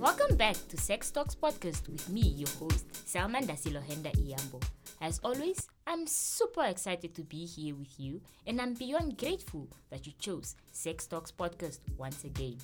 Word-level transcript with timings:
Welcome 0.00 0.36
back 0.36 0.56
to 0.68 0.78
Sex 0.78 1.10
Talks 1.10 1.34
Podcast 1.34 1.86
with 1.86 2.08
me, 2.08 2.22
your 2.22 2.48
host, 2.58 2.86
Selma 3.06 3.38
Ndasilohenda 3.38 4.10
Iyambo. 4.16 4.62
As 5.02 5.20
always, 5.22 5.68
I'm 5.86 6.06
super 6.06 6.64
excited 6.64 7.14
to 7.14 7.22
be 7.22 7.44
here 7.44 7.74
with 7.74 8.00
you, 8.00 8.22
and 8.46 8.62
I'm 8.62 8.72
beyond 8.72 9.18
grateful 9.18 9.68
that 9.90 10.06
you 10.06 10.14
chose 10.18 10.56
Sex 10.72 11.06
Talks 11.06 11.30
Podcast 11.30 11.80
once 11.98 12.24
again. 12.24 12.56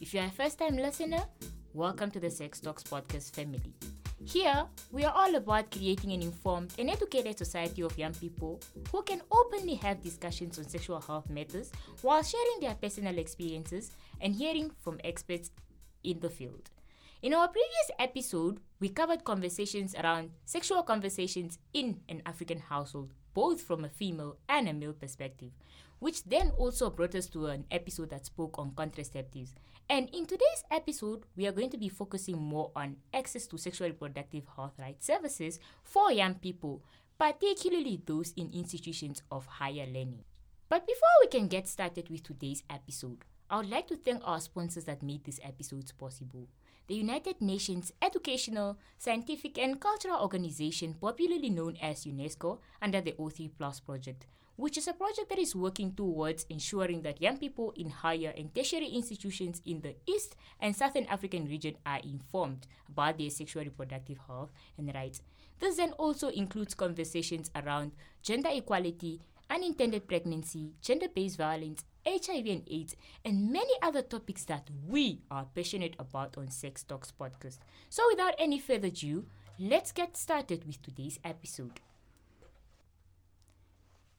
If 0.00 0.12
you're 0.12 0.24
a 0.24 0.30
first 0.30 0.58
time 0.58 0.78
listener, 0.78 1.22
welcome 1.74 2.10
to 2.10 2.18
the 2.18 2.28
Sex 2.28 2.58
Talks 2.58 2.82
Podcast 2.82 3.36
family. 3.36 3.72
Here, 4.24 4.66
we 4.90 5.04
are 5.04 5.14
all 5.14 5.36
about 5.36 5.70
creating 5.70 6.10
an 6.10 6.22
informed 6.22 6.74
and 6.76 6.90
educated 6.90 7.38
society 7.38 7.82
of 7.82 7.96
young 7.96 8.14
people 8.14 8.60
who 8.90 9.02
can 9.04 9.22
openly 9.30 9.76
have 9.76 10.02
discussions 10.02 10.58
on 10.58 10.64
sexual 10.64 11.00
health 11.00 11.30
matters 11.30 11.70
while 12.02 12.24
sharing 12.24 12.58
their 12.60 12.74
personal 12.74 13.16
experiences 13.16 13.92
and 14.20 14.34
hearing 14.34 14.72
from 14.82 14.98
experts 15.04 15.52
in 16.02 16.18
the 16.18 16.28
field. 16.28 16.68
In 17.22 17.34
our 17.34 17.48
previous 17.48 17.90
episode, 17.98 18.60
we 18.78 18.88
covered 18.88 19.24
conversations 19.24 19.94
around 19.94 20.30
sexual 20.46 20.82
conversations 20.82 21.58
in 21.74 22.00
an 22.08 22.22
African 22.24 22.60
household, 22.60 23.12
both 23.34 23.60
from 23.60 23.84
a 23.84 23.90
female 23.90 24.38
and 24.48 24.66
a 24.66 24.72
male 24.72 24.94
perspective, 24.94 25.50
which 25.98 26.24
then 26.24 26.50
also 26.56 26.88
brought 26.88 27.14
us 27.14 27.26
to 27.26 27.48
an 27.48 27.66
episode 27.70 28.08
that 28.08 28.24
spoke 28.24 28.58
on 28.58 28.70
contraceptives. 28.70 29.52
And 29.90 30.08
in 30.14 30.24
today's 30.24 30.64
episode, 30.70 31.24
we 31.36 31.46
are 31.46 31.52
going 31.52 31.68
to 31.68 31.76
be 31.76 31.90
focusing 31.90 32.38
more 32.38 32.70
on 32.74 32.96
access 33.12 33.46
to 33.48 33.58
sexual 33.58 33.88
reproductive 33.88 34.44
health 34.56 34.78
rights 34.78 35.04
services 35.04 35.60
for 35.82 36.10
young 36.10 36.36
people, 36.36 36.82
particularly 37.18 38.00
those 38.06 38.32
in 38.32 38.50
institutions 38.54 39.22
of 39.30 39.44
higher 39.44 39.84
learning. 39.84 40.24
But 40.70 40.86
before 40.86 41.08
we 41.20 41.28
can 41.28 41.48
get 41.48 41.68
started 41.68 42.08
with 42.08 42.22
today's 42.22 42.62
episode, 42.70 43.26
I 43.50 43.58
would 43.58 43.68
like 43.68 43.88
to 43.88 43.96
thank 43.96 44.22
our 44.24 44.40
sponsors 44.40 44.84
that 44.84 45.02
made 45.02 45.24
these 45.24 45.40
episodes 45.44 45.92
possible. 45.92 46.48
The 46.90 46.96
United 46.96 47.40
Nations 47.40 47.92
Educational, 48.02 48.76
Scientific 48.98 49.56
and 49.58 49.78
Cultural 49.80 50.20
Organization, 50.20 50.94
popularly 50.94 51.48
known 51.48 51.76
as 51.80 52.04
UNESCO, 52.04 52.58
under 52.82 53.00
the 53.00 53.12
O3 53.12 53.48
Plus 53.56 53.78
project, 53.78 54.26
which 54.56 54.76
is 54.76 54.88
a 54.88 54.92
project 54.92 55.28
that 55.28 55.38
is 55.38 55.54
working 55.54 55.92
towards 55.92 56.46
ensuring 56.50 57.02
that 57.02 57.22
young 57.22 57.38
people 57.38 57.72
in 57.76 57.90
higher 57.90 58.34
and 58.36 58.52
tertiary 58.52 58.88
institutions 58.88 59.62
in 59.64 59.82
the 59.82 59.94
East 60.04 60.34
and 60.58 60.74
Southern 60.74 61.06
African 61.06 61.44
region 61.44 61.76
are 61.86 62.00
informed 62.02 62.66
about 62.88 63.18
their 63.18 63.30
sexual 63.30 63.62
reproductive 63.62 64.18
health 64.26 64.50
and 64.76 64.92
rights. 64.92 65.22
This 65.60 65.76
then 65.76 65.92
also 65.92 66.26
includes 66.30 66.74
conversations 66.74 67.52
around 67.54 67.92
gender 68.20 68.50
equality, 68.52 69.20
unintended 69.48 70.08
pregnancy, 70.08 70.72
gender 70.82 71.06
based 71.08 71.36
violence, 71.36 71.84
HIV 72.06 72.46
and 72.46 72.62
AIDS, 72.70 72.96
and 73.24 73.52
many 73.52 73.72
other 73.82 74.02
topics 74.02 74.44
that 74.44 74.68
we 74.86 75.20
are 75.30 75.46
passionate 75.54 75.94
about 75.98 76.36
on 76.38 76.50
Sex 76.50 76.82
Talks 76.82 77.12
podcast. 77.12 77.58
So, 77.88 78.02
without 78.10 78.34
any 78.38 78.58
further 78.58 78.88
ado, 78.88 79.26
let's 79.58 79.92
get 79.92 80.16
started 80.16 80.66
with 80.66 80.82
today's 80.82 81.18
episode. 81.24 81.80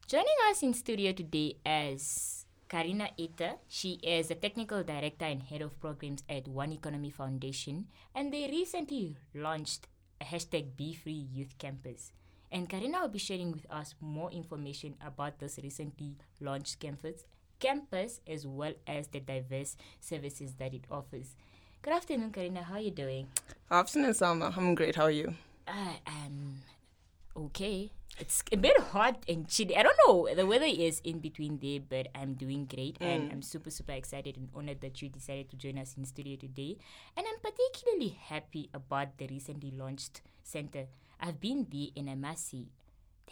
Joining 0.08 0.40
us 0.50 0.62
in 0.62 0.74
studio 0.74 1.14
today 1.14 1.56
is 1.66 2.46
Kaarina 2.70 3.10
Iita. 3.18 3.58
She 3.68 3.94
is 4.04 4.28
the 4.28 4.36
technical 4.36 4.84
director 4.84 5.26
and 5.26 5.42
head 5.42 5.62
of 5.62 5.80
programs 5.80 6.24
at 6.30 6.48
One 6.48 6.72
Economy 6.74 7.10
Foundation, 7.10 7.88
and 8.14 8.32
they 8.34 8.48
recently 8.48 9.18
launched 9.34 9.88
a 10.20 10.26
hashtag 10.26 10.78
Be 10.78 10.94
Free 10.94 11.28
Youth 11.34 11.58
Campus. 11.58 12.12
And 12.52 12.70
Kaarina 12.70 13.02
will 13.02 13.10
be 13.10 13.20
sharing 13.20 13.52
with 13.52 13.66
us 13.72 13.96
more 14.02 14.30
information 14.32 14.96
about 15.00 15.40
this 15.40 15.60
recently 15.64 16.18
launched 16.42 16.80
campus, 16.80 17.24
campus 17.62 18.20
as 18.28 18.46
well 18.46 18.74
as 18.88 19.08
the 19.08 19.22
diverse 19.22 19.78
services 20.02 20.56
that 20.58 20.74
it 20.74 20.84
offers. 20.92 21.36
Good 21.82 21.94
afternoon, 21.94 22.32
Kaarina. 22.32 22.64
How 22.64 22.76
are 22.76 22.82
you 22.82 22.92
doing? 22.92 23.28
Afternoon, 23.70 24.14
Selma. 24.14 24.54
I'm 24.58 24.76
great. 24.76 24.96
How 24.98 25.04
are 25.04 25.12
you? 25.12 25.36
I 25.68 26.00
am 26.06 26.62
okay. 27.38 27.92
It's 28.20 28.44
a 28.52 28.58
bit 28.58 28.78
hot 28.78 29.24
and 29.28 29.48
chilly. 29.48 29.78
I 29.78 29.84
don't 29.84 29.98
know. 30.06 30.28
The 30.36 30.46
weather 30.46 30.66
is 30.68 31.02
in 31.04 31.20
between 31.20 31.60
there, 31.60 31.80
but 31.80 32.10
I'm 32.14 32.34
doing 32.34 32.66
great. 32.66 32.98
And 33.00 33.30
mm. 33.30 33.34
I'm 33.34 33.42
super, 33.42 33.70
super 33.72 33.94
excited 33.94 34.38
and 34.38 34.50
honored 34.54 34.82
that 34.82 35.02
you 35.02 35.10
decided 35.10 35.50
to 35.52 35.56
join 35.56 35.78
us 35.78 35.96
in 35.98 36.06
studio 36.06 36.36
today. 36.36 36.78
And 37.16 37.26
I'm 37.26 37.40
particularly 37.40 38.18
happy 38.20 38.70
about 38.74 39.18
the 39.18 39.28
recently 39.28 39.72
launched 39.72 40.22
center. 40.44 40.88
I've 41.20 41.40
been 41.40 41.66
there 41.72 41.88
and 41.96 42.10
I 42.10 42.16
must 42.16 42.52
say, 42.52 42.66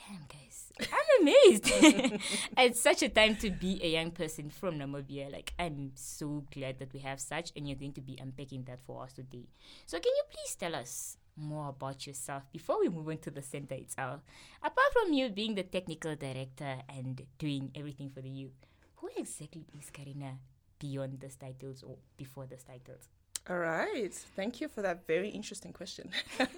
damn, 0.07 0.25
guys, 0.27 0.71
I'm 0.79 1.21
amazed. 1.21 1.65
it's 2.57 2.81
such 2.81 3.03
a 3.03 3.09
time 3.09 3.35
to 3.37 3.49
be 3.49 3.79
a 3.83 3.89
young 3.89 4.11
person 4.11 4.49
from 4.49 4.79
Namibia. 4.79 5.31
Like, 5.31 5.53
I'm 5.59 5.91
so 5.95 6.45
glad 6.53 6.79
that 6.79 6.93
we 6.93 6.99
have 6.99 7.19
such, 7.19 7.51
and 7.55 7.67
you're 7.67 7.77
going 7.77 7.93
to 7.93 8.01
be 8.01 8.17
unpacking 8.21 8.63
that 8.65 8.79
for 8.85 9.03
us 9.03 9.13
today. 9.13 9.47
So, 9.85 9.99
can 9.99 10.11
you 10.15 10.23
please 10.31 10.55
tell 10.55 10.75
us 10.75 11.17
more 11.35 11.69
about 11.69 12.05
yourself 12.05 12.43
before 12.51 12.79
we 12.79 12.89
move 12.89 13.07
on 13.07 13.17
to 13.19 13.31
the 13.31 13.41
center 13.41 13.75
itself? 13.75 14.21
Apart 14.61 14.93
from 14.93 15.13
you 15.13 15.29
being 15.29 15.55
the 15.55 15.63
technical 15.63 16.16
director 16.16 16.77
and 16.89 17.21
doing 17.37 17.71
everything 17.75 18.09
for 18.09 18.21
the 18.21 18.29
youth, 18.29 18.66
who 18.95 19.09
exactly 19.17 19.66
is 19.79 19.91
Kaarina 19.91 20.37
beyond 20.79 21.19
the 21.19 21.29
titles 21.29 21.83
or 21.83 21.97
before 22.17 22.45
the 22.45 22.57
titles? 22.57 23.09
All 23.49 23.57
right. 23.57 24.13
Thank 24.13 24.61
you 24.61 24.67
for 24.67 24.81
that 24.81 25.07
very 25.07 25.29
interesting 25.29 25.73
question. 25.73 26.11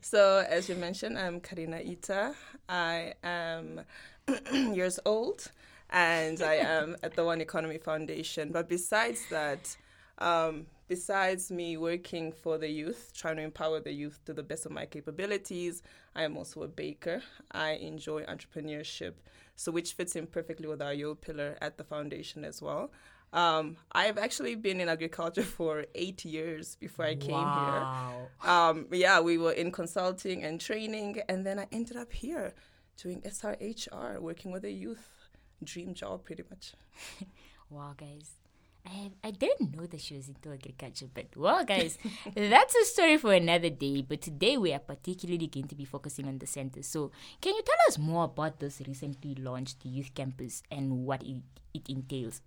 so, 0.00 0.44
as 0.48 0.68
you 0.68 0.74
mentioned, 0.76 1.18
I'm 1.18 1.40
Kaarina 1.40 1.84
Iita. 1.86 2.34
I 2.68 3.14
am 3.22 3.82
years 4.52 4.98
old 5.04 5.50
and 5.90 6.40
I 6.42 6.54
am 6.54 6.96
at 7.02 7.14
the 7.14 7.24
One 7.24 7.40
Economy 7.40 7.78
Foundation. 7.78 8.50
But 8.50 8.68
besides 8.68 9.20
that, 9.30 9.76
um, 10.18 10.66
besides 10.88 11.50
me 11.50 11.76
working 11.76 12.32
for 12.32 12.58
the 12.58 12.68
youth, 12.68 13.12
trying 13.14 13.36
to 13.36 13.42
empower 13.42 13.80
the 13.80 13.92
youth 13.92 14.20
to 14.24 14.32
the 14.32 14.42
best 14.42 14.66
of 14.66 14.72
my 14.72 14.86
capabilities, 14.86 15.82
I 16.14 16.22
am 16.22 16.36
also 16.36 16.62
a 16.62 16.68
baker. 16.68 17.22
I 17.52 17.72
enjoy 17.72 18.24
entrepreneurship, 18.24 19.14
so 19.56 19.70
which 19.70 19.92
fits 19.92 20.16
in 20.16 20.26
perfectly 20.26 20.66
with 20.66 20.80
our 20.80 20.94
Yo 20.94 21.14
pillar 21.14 21.58
at 21.60 21.76
the 21.76 21.84
foundation 21.84 22.44
as 22.44 22.62
well. 22.62 22.90
Um, 23.32 23.76
I've 23.92 24.18
actually 24.18 24.54
been 24.56 24.80
in 24.80 24.88
agriculture 24.88 25.42
for 25.58 25.86
eight 25.94 26.24
years 26.24 26.76
before 26.76 27.04
I 27.04 27.14
came 27.14 27.30
Wow. 27.32 28.26
here. 28.42 28.50
Um, 28.50 28.86
yeah, 28.92 29.20
we 29.20 29.38
were 29.38 29.52
in 29.52 29.70
consulting 29.70 30.42
and 30.42 30.60
training, 30.60 31.20
and 31.28 31.46
then 31.46 31.58
I 31.58 31.66
ended 31.70 31.96
up 31.96 32.12
here 32.12 32.54
doing 33.00 33.22
SRHR, 33.22 34.20
working 34.20 34.50
with 34.52 34.62
the 34.62 34.72
youth. 34.72 35.06
Dream 35.62 35.94
job, 35.94 36.24
pretty 36.24 36.44
much. 36.50 36.72
Wow, 37.70 37.94
guys. 37.96 38.32
I, 38.84 39.12
I 39.22 39.30
didn't 39.30 39.76
know 39.76 39.86
that 39.86 40.00
she 40.00 40.16
was 40.16 40.28
into 40.28 40.50
agriculture, 40.52 41.06
but 41.12 41.26
well, 41.36 41.64
guys, 41.64 41.98
that's 42.34 42.74
a 42.74 42.84
story 42.84 43.16
for 43.16 43.32
another 43.32 43.70
day. 43.70 44.02
But 44.02 44.22
today 44.22 44.56
we 44.56 44.72
are 44.72 44.80
particularly 44.80 45.46
going 45.46 45.68
to 45.68 45.76
be 45.76 45.84
focusing 45.84 46.26
on 46.26 46.38
the 46.38 46.46
center. 46.48 46.82
So, 46.82 47.12
can 47.40 47.54
you 47.54 47.62
tell 47.62 47.76
us 47.86 47.96
more 47.98 48.24
about 48.24 48.58
this 48.58 48.82
recently 48.88 49.36
launched 49.36 49.84
youth 49.84 50.12
campus 50.14 50.64
and 50.70 51.04
what 51.06 51.22
it, 51.22 51.36
it 51.74 51.88
entails? 51.88 52.40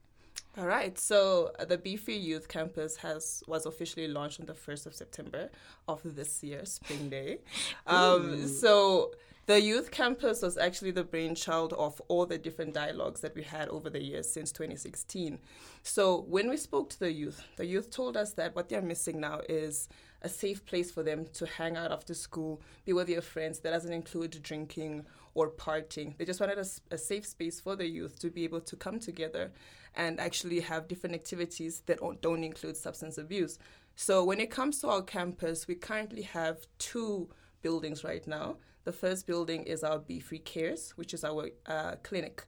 All 0.55 0.67
right. 0.67 0.97
So 0.99 1.51
uh, 1.57 1.65
the 1.65 1.79
Be 1.79 1.95
Free 1.95 2.17
Youth 2.17 2.47
Campus 2.47 2.97
has 2.97 3.43
was 3.47 3.65
officially 3.65 4.07
launched 4.07 4.39
on 4.39 4.45
the 4.45 4.53
first 4.53 4.85
of 4.85 4.93
September 4.93 5.49
of 5.87 6.01
this 6.15 6.43
year, 6.43 6.65
Spring 6.65 7.09
Day. 7.09 7.39
Um, 7.87 8.47
so 8.47 9.11
the 9.45 9.59
youth 9.59 9.91
campus 9.91 10.41
was 10.41 10.57
actually 10.57 10.91
the 10.91 11.03
brainchild 11.03 11.73
of 11.73 12.01
all 12.07 12.25
the 12.25 12.37
different 12.37 12.73
dialogues 12.73 13.19
that 13.21 13.35
we 13.35 13.43
had 13.43 13.67
over 13.67 13.89
the 13.89 14.01
years 14.01 14.29
since 14.29 14.53
2016. 14.53 15.37
So 15.81 16.21
when 16.29 16.49
we 16.49 16.55
spoke 16.55 16.89
to 16.91 16.99
the 16.99 17.11
youth, 17.11 17.43
the 17.57 17.65
youth 17.65 17.89
told 17.89 18.15
us 18.15 18.31
that 18.33 18.55
what 18.55 18.69
they're 18.69 18.81
missing 18.81 19.19
now 19.19 19.41
is 19.49 19.89
a 20.21 20.29
safe 20.29 20.65
place 20.65 20.91
for 20.91 21.03
them 21.03 21.25
to 21.33 21.45
hang 21.45 21.75
out 21.75 21.91
after 21.91 22.13
school, 22.13 22.61
be 22.85 22.93
with 22.93 23.07
their 23.07 23.21
friends. 23.21 23.59
That 23.59 23.71
doesn't 23.71 23.91
include 23.91 24.41
drinking 24.41 25.05
or 25.33 25.49
partying. 25.49 26.17
They 26.17 26.23
just 26.23 26.39
wanted 26.39 26.65
a 26.91 26.97
safe 26.97 27.25
space 27.25 27.59
for 27.59 27.75
the 27.75 27.87
youth 27.87 28.19
to 28.19 28.29
be 28.29 28.45
able 28.45 28.61
to 28.61 28.75
come 28.77 28.99
together 28.99 29.51
and 29.95 30.19
actually 30.19 30.59
have 30.61 30.87
different 30.87 31.15
activities 31.15 31.83
that 31.85 31.99
don't- 32.21 32.43
include 32.43 32.77
substance 32.77 33.17
abuse. 33.17 33.59
So 33.95 34.23
when 34.23 34.39
it 34.39 34.49
comes 34.49 34.79
to 34.79 34.87
our 34.89 35.01
campus, 35.01 35.67
we 35.67 35.75
currently 35.75 36.23
have 36.23 36.65
two 36.79 37.29
buildings 37.61 38.03
right 38.03 38.25
now. 38.27 38.57
The 38.85 38.91
first 38.91 39.25
building 39.27 39.63
is 39.63 39.83
our 39.83 39.99
Be 39.99 40.19
Free 40.19 40.39
Cares, 40.39 40.91
which 40.91 41.13
is 41.13 41.23
our 41.23 41.49
uh, 41.65 41.95
clinic. 42.03 42.43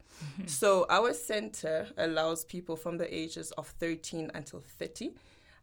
so 0.47 0.85
our 0.89 1.13
center 1.13 1.87
allows 1.97 2.43
people 2.43 2.75
from 2.75 2.97
the 2.97 3.13
ages 3.15 3.51
of 3.51 3.67
13 3.67 4.31
until 4.33 4.59
30. 4.59 5.11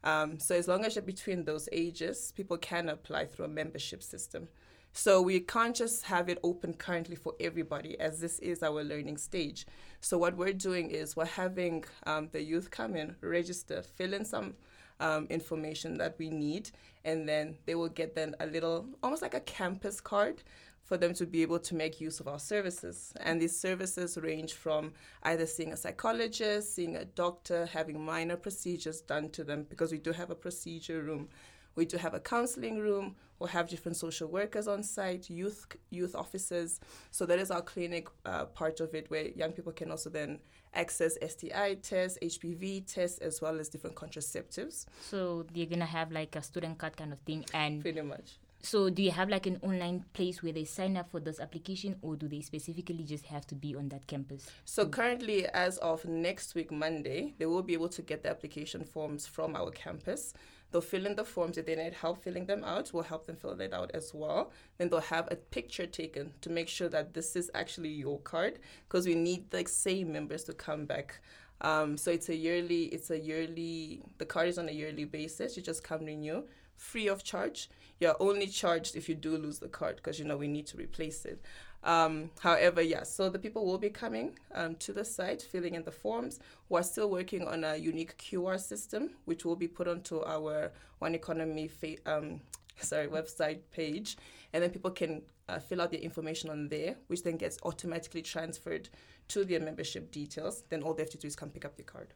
Um, 0.03 0.39
so 0.39 0.55
as 0.55 0.67
long 0.67 0.83
as 0.83 0.95
you're 0.95 1.03
between 1.03 1.45
those 1.45 1.69
ages, 1.71 2.33
people 2.35 2.57
can 2.57 2.89
apply 2.89 3.25
through 3.25 3.45
a 3.45 3.49
membership 3.49 4.01
system. 4.03 4.47
So 4.95 5.21
we 5.21 5.39
can't 5.39 5.75
just 5.75 6.03
have 6.03 6.29
it 6.29 6.37
open 6.43 6.75
currently 6.75 7.15
for 7.15 7.33
everybody, 7.39 7.99
as 7.99 8.19
this 8.19 8.37
is 8.39 8.61
our 8.61 8.83
learning 8.83 9.17
stage. 9.17 9.65
So 10.01 10.19
what 10.19 10.37
we're 10.37 10.53
doing 10.53 10.91
is 10.91 11.15
we're 11.15 11.25
having 11.25 11.83
um, 12.05 12.29
the 12.31 12.43
youth 12.43 12.69
come 12.69 12.95
in, 12.95 13.15
register, 13.21 13.81
fill 13.81 14.13
in 14.13 14.23
some 14.23 14.53
um, 14.99 15.25
information 15.31 15.97
that 15.97 16.15
we 16.19 16.29
need, 16.29 16.69
and 17.03 17.27
then 17.27 17.57
they 17.65 17.73
will 17.73 17.89
get 17.89 18.13
then 18.13 18.35
a 18.39 18.45
little, 18.45 18.85
almost 19.01 19.23
like 19.23 19.33
a 19.33 19.39
campus 19.39 19.99
card 19.99 20.43
for 20.83 20.95
them 20.97 21.13
to 21.15 21.25
be 21.25 21.41
able 21.41 21.59
to 21.59 21.73
make 21.73 21.99
use 21.99 22.19
of 22.19 22.27
our 22.27 22.39
services. 22.39 23.13
And 23.21 23.41
these 23.41 23.57
services 23.57 24.15
range 24.17 24.53
from 24.53 24.93
either 25.23 25.47
seeing 25.47 25.73
a 25.73 25.77
psychologist, 25.77 26.75
seeing 26.75 26.97
a 26.97 27.05
doctor, 27.05 27.65
having 27.65 28.05
minor 28.05 28.35
procedures 28.35 29.01
done 29.01 29.29
to 29.29 29.43
them, 29.43 29.65
because 29.69 29.91
we 29.91 29.97
do 29.97 30.11
have 30.11 30.29
a 30.29 30.35
procedure 30.35 31.01
room. 31.01 31.29
We 31.75 31.85
do 31.85 31.97
have 31.97 32.13
a 32.13 32.19
counseling 32.19 32.79
room. 32.79 33.15
We'll 33.39 33.49
have 33.49 33.67
different 33.67 33.97
social 33.97 34.27
workers 34.29 34.67
on 34.67 34.83
site, 34.83 35.29
youth 35.29 35.65
youth 35.89 36.15
officers. 36.15 36.79
So 37.11 37.25
that 37.25 37.39
is 37.39 37.51
our 37.51 37.61
clinic 37.61 38.07
uh, 38.25 38.45
part 38.45 38.79
of 38.79 38.93
it, 38.93 39.09
where 39.09 39.27
young 39.29 39.51
people 39.51 39.71
can 39.73 39.91
also 39.91 40.09
then 40.09 40.39
access 40.73 41.17
STI 41.27 41.75
tests, 41.81 42.17
HPV 42.21 42.85
tests, 42.91 43.19
as 43.19 43.41
well 43.41 43.59
as 43.59 43.69
different 43.69 43.95
contraceptives. 43.95 44.85
So 45.01 45.45
they're 45.53 45.65
gonna 45.65 45.85
have 45.85 46.11
like 46.11 46.35
a 46.35 46.41
student 46.41 46.77
card 46.77 46.95
kind 46.95 47.11
of 47.11 47.19
thing, 47.19 47.45
and 47.53 47.81
Pretty 47.81 48.01
much. 48.01 48.37
so 48.61 48.89
do 48.89 49.03
you 49.03 49.11
have 49.11 49.29
like 49.29 49.45
an 49.45 49.59
online 49.61 50.05
place 50.13 50.41
where 50.41 50.53
they 50.53 50.63
sign 50.65 50.95
up 50.95 51.09
for 51.11 51.19
this 51.19 51.39
application, 51.39 51.95
or 52.01 52.15
do 52.15 52.27
they 52.27 52.41
specifically 52.41 53.03
just 53.03 53.25
have 53.25 53.45
to 53.47 53.55
be 53.55 53.75
on 53.75 53.89
that 53.89 54.07
campus? 54.07 54.49
So 54.65 54.87
currently, 54.87 55.47
as 55.47 55.77
of 55.79 56.05
next 56.05 56.55
week, 56.55 56.71
Monday, 56.71 57.33
they 57.39 57.45
will 57.45 57.63
be 57.63 57.73
able 57.73 57.89
to 57.89 58.01
get 58.01 58.23
the 58.23 58.29
application 58.29 58.83
forms 58.85 59.27
from 59.27 59.55
our 59.55 59.69
campus. 59.71 60.33
They'll 60.73 60.81
fill 60.81 61.05
in 61.05 61.15
the 61.15 61.23
forms. 61.23 61.57
If 61.59 61.67
they 61.67 61.75
need 61.75 61.93
help 61.93 62.23
filling 62.23 62.47
them 62.47 62.63
out, 62.63 62.91
we'll 62.91 63.03
help 63.03 63.27
them 63.27 63.35
fill 63.35 63.61
it 63.61 63.73
out 63.73 63.91
as 63.93 64.11
well. 64.11 64.51
Then 64.79 64.89
they'll 64.89 65.01
have 65.01 65.27
a 65.31 65.35
picture 65.35 65.85
taken 65.85 66.33
to 66.41 66.49
make 66.49 66.67
sure 66.67 66.89
that 66.89 67.13
this 67.13 67.35
is 67.35 67.51
actually 67.53 67.89
your 67.89 68.19
card, 68.21 68.57
because 68.89 69.05
we 69.05 69.13
need 69.13 69.51
the 69.51 69.63
same 69.67 70.11
members 70.11 70.43
to 70.45 70.53
come 70.53 70.85
back. 70.85 71.21
Um, 71.61 71.95
so 71.95 72.09
it's 72.09 72.27
a 72.29 72.35
yearly. 72.35 72.85
It's 72.85 73.11
a 73.11 73.19
yearly. 73.19 74.01
The 74.17 74.25
card 74.25 74.47
is 74.47 74.57
on 74.57 74.67
a 74.67 74.71
yearly 74.71 75.05
basis. 75.05 75.55
You 75.55 75.61
just 75.61 75.83
come 75.83 76.05
renew, 76.05 76.43
free 76.75 77.07
of 77.07 77.23
charge. 77.23 77.69
You're 77.99 78.17
only 78.19 78.47
charged 78.47 78.95
if 78.95 79.07
you 79.07 79.13
do 79.13 79.37
lose 79.37 79.59
the 79.59 79.69
card, 79.69 79.97
because 79.97 80.17
you 80.17 80.25
know 80.25 80.37
we 80.37 80.47
need 80.47 80.65
to 80.67 80.77
replace 80.77 81.23
it. 81.23 81.39
Um, 81.83 82.31
however, 82.39 82.81
yeah, 82.81 83.03
so 83.03 83.29
the 83.29 83.39
people 83.39 83.65
will 83.65 83.77
be 83.77 83.89
coming 83.89 84.37
um, 84.53 84.75
to 84.75 84.93
the 84.93 85.03
site, 85.03 85.41
filling 85.41 85.75
in 85.75 85.83
the 85.83 85.91
forms. 85.91 86.39
We're 86.69 86.83
still 86.83 87.09
working 87.09 87.47
on 87.47 87.63
a 87.63 87.75
unique 87.75 88.17
QR 88.17 88.59
system, 88.59 89.11
which 89.25 89.43
will 89.43 89.57
be 89.57 89.67
put 89.67 89.87
onto 89.87 90.21
our 90.21 90.71
One 90.99 91.13
Economy 91.13 91.67
fa- 91.67 91.97
um, 92.05 92.41
sorry 92.79 93.07
website 93.07 93.59
page, 93.71 94.17
and 94.53 94.63
then 94.63 94.69
people 94.69 94.91
can 94.91 95.23
uh, 95.49 95.59
fill 95.59 95.81
out 95.81 95.91
their 95.91 95.99
information 95.99 96.49
on 96.49 96.69
there, 96.69 96.95
which 97.07 97.23
then 97.23 97.35
gets 97.35 97.57
automatically 97.63 98.21
transferred 98.21 98.87
to 99.27 99.43
their 99.43 99.59
membership 99.59 100.11
details. 100.11 100.63
Then 100.69 100.83
all 100.83 100.93
they 100.93 101.03
have 101.03 101.09
to 101.11 101.17
do 101.17 101.27
is 101.27 101.35
come 101.35 101.49
pick 101.49 101.65
up 101.65 101.75
their 101.75 101.85
card. 101.85 102.13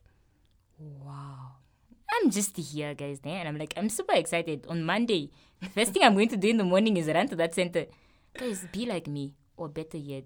Wow. 0.80 1.56
I'm 2.10 2.30
just 2.32 2.56
here, 2.56 2.94
guys, 2.94 3.20
there, 3.20 3.38
and 3.38 3.48
I'm 3.50 3.58
like, 3.58 3.74
I'm 3.76 3.90
super 3.90 4.14
excited. 4.14 4.66
On 4.70 4.84
Monday, 4.84 5.30
the 5.62 5.70
first 5.70 5.92
thing 5.92 6.04
I'm 6.04 6.14
going 6.14 6.30
to 6.30 6.38
do 6.38 6.48
in 6.50 6.58
the 6.58 6.64
morning 6.64 6.96
is 6.96 7.08
run 7.08 7.28
to 7.28 7.36
that 7.36 7.54
center. 7.54 7.86
Guys, 8.38 8.66
be 8.72 8.86
like 8.86 9.08
me, 9.08 9.34
or 9.58 9.68
better 9.68 9.98
yet, 9.98 10.26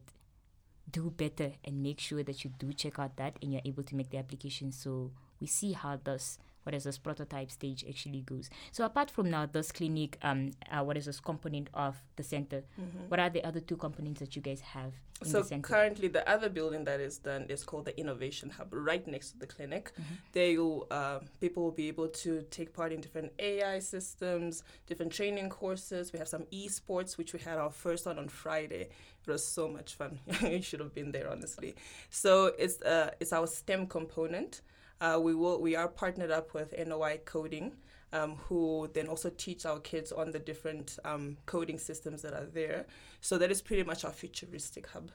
do 0.90 1.10
better 1.10 1.54
and 1.64 1.82
make 1.82 2.00
sure 2.00 2.24
that 2.24 2.44
you 2.44 2.52
do 2.60 2.74
check 2.74 3.00
out 3.00 3.16
that 3.18 3.38
and 3.42 3.52
you're 3.52 3.62
able 3.66 3.84
to 3.84 3.96
make 3.96 4.10
the 4.10 4.18
application. 4.18 4.72
So 4.72 5.12
we 5.40 5.48
see 5.48 5.72
how 5.74 5.98
this 6.04 6.38
what 6.64 6.76
is 6.76 6.84
this 6.84 6.98
prototype 6.98 7.50
stage 7.52 7.84
actually 7.88 8.22
goes. 8.22 8.50
So 8.72 8.86
apart 8.86 9.10
from 9.10 9.30
now 9.30 9.46
this 9.46 9.72
clinic, 9.72 10.18
um, 10.22 10.52
uh, 10.72 10.84
what 10.84 10.98
is 10.98 11.06
this 11.06 11.20
component 11.20 11.70
of 11.74 11.96
the 12.16 12.24
center? 12.24 12.64
What 13.08 13.20
are 13.20 13.30
the 13.30 13.44
other 13.44 13.60
two 13.60 13.78
components 13.78 14.20
that 14.20 14.36
you 14.36 14.42
guys 14.42 14.62
have 14.62 14.94
in 15.22 15.28
So 15.28 15.40
the 15.40 15.48
center? 15.48 15.68
currently, 15.68 16.08
the 16.08 16.28
other 16.30 16.50
building 16.50 16.84
that 16.86 17.00
is 17.00 17.18
done 17.18 17.46
is 17.50 17.64
called 17.64 17.86
the 17.86 18.00
Innovation 18.00 18.50
Hub, 18.52 18.68
right 18.72 19.06
next 19.08 19.32
to 19.32 19.40
the 19.40 19.48
clinic. 19.48 19.92
There, 20.34 20.50
you 20.52 20.86
uh, 20.92 21.20
people 21.40 21.64
will 21.64 21.72
be 21.72 21.88
able 21.88 22.08
to 22.10 22.44
take 22.52 22.74
part 22.74 22.92
in 22.92 23.02
different 23.02 23.32
AI 23.40 23.80
systems, 23.80 24.64
different 24.88 25.12
training 25.12 25.50
courses. 25.50 26.14
We 26.14 26.20
have 26.20 26.28
some 26.28 26.44
esports, 26.54 27.18
which 27.18 27.34
we 27.34 27.40
had 27.40 27.58
our 27.58 27.72
first 27.72 28.06
one 28.06 28.18
on 28.20 28.30
Friday. 28.30 28.90
It 29.24 29.28
was 29.32 29.46
so 29.46 29.68
much 29.68 29.96
fun. 29.96 30.20
you 30.42 30.62
should 30.62 30.80
have 30.80 30.94
been 30.96 31.12
there, 31.12 31.30
honestly. 31.30 31.76
So 32.10 32.52
it's 32.58 32.82
uh, 32.82 33.12
it's 33.20 33.34
our 33.34 33.48
STEM 33.48 33.88
component. 33.88 34.62
Uh, 35.02 35.20
we 35.22 35.36
will 35.36 35.60
we 35.60 35.76
are 35.76 35.90
partnered 35.90 36.32
up 36.32 36.54
with 36.54 36.74
NOI 36.78 37.20
Coding. 37.26 37.74
Um, 38.14 38.36
who 38.50 38.90
then 38.94 39.08
also 39.08 39.30
teach 39.30 39.66
our 39.66 39.80
kids 39.80 40.12
on 40.12 40.32
the 40.32 40.40
different 40.40 41.00
um, 41.06 41.38
coding 41.46 41.80
systems 41.80 42.22
that 42.24 42.34
are 42.34 42.46
there. 42.46 42.86
So 43.22 43.38
that 43.38 43.50
is 43.52 43.62
pretty 43.62 43.84
much 43.84 44.04
our 44.04 44.12
futuristic 44.12 44.88
hub. 44.88 45.12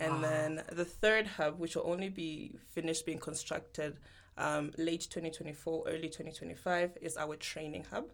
And 0.00 0.24
then 0.24 0.62
the 0.72 0.84
third 0.84 1.26
hub, 1.26 1.58
which 1.58 1.76
will 1.76 1.86
only 1.86 2.08
be 2.08 2.52
finished 2.68 3.04
being 3.04 3.18
constructed 3.18 3.98
um, 4.38 4.72
late 4.78 5.02
2024, 5.10 5.84
early 5.86 6.08
2025, 6.08 6.96
is 7.02 7.16
our 7.18 7.36
training 7.36 7.84
hub, 7.90 8.10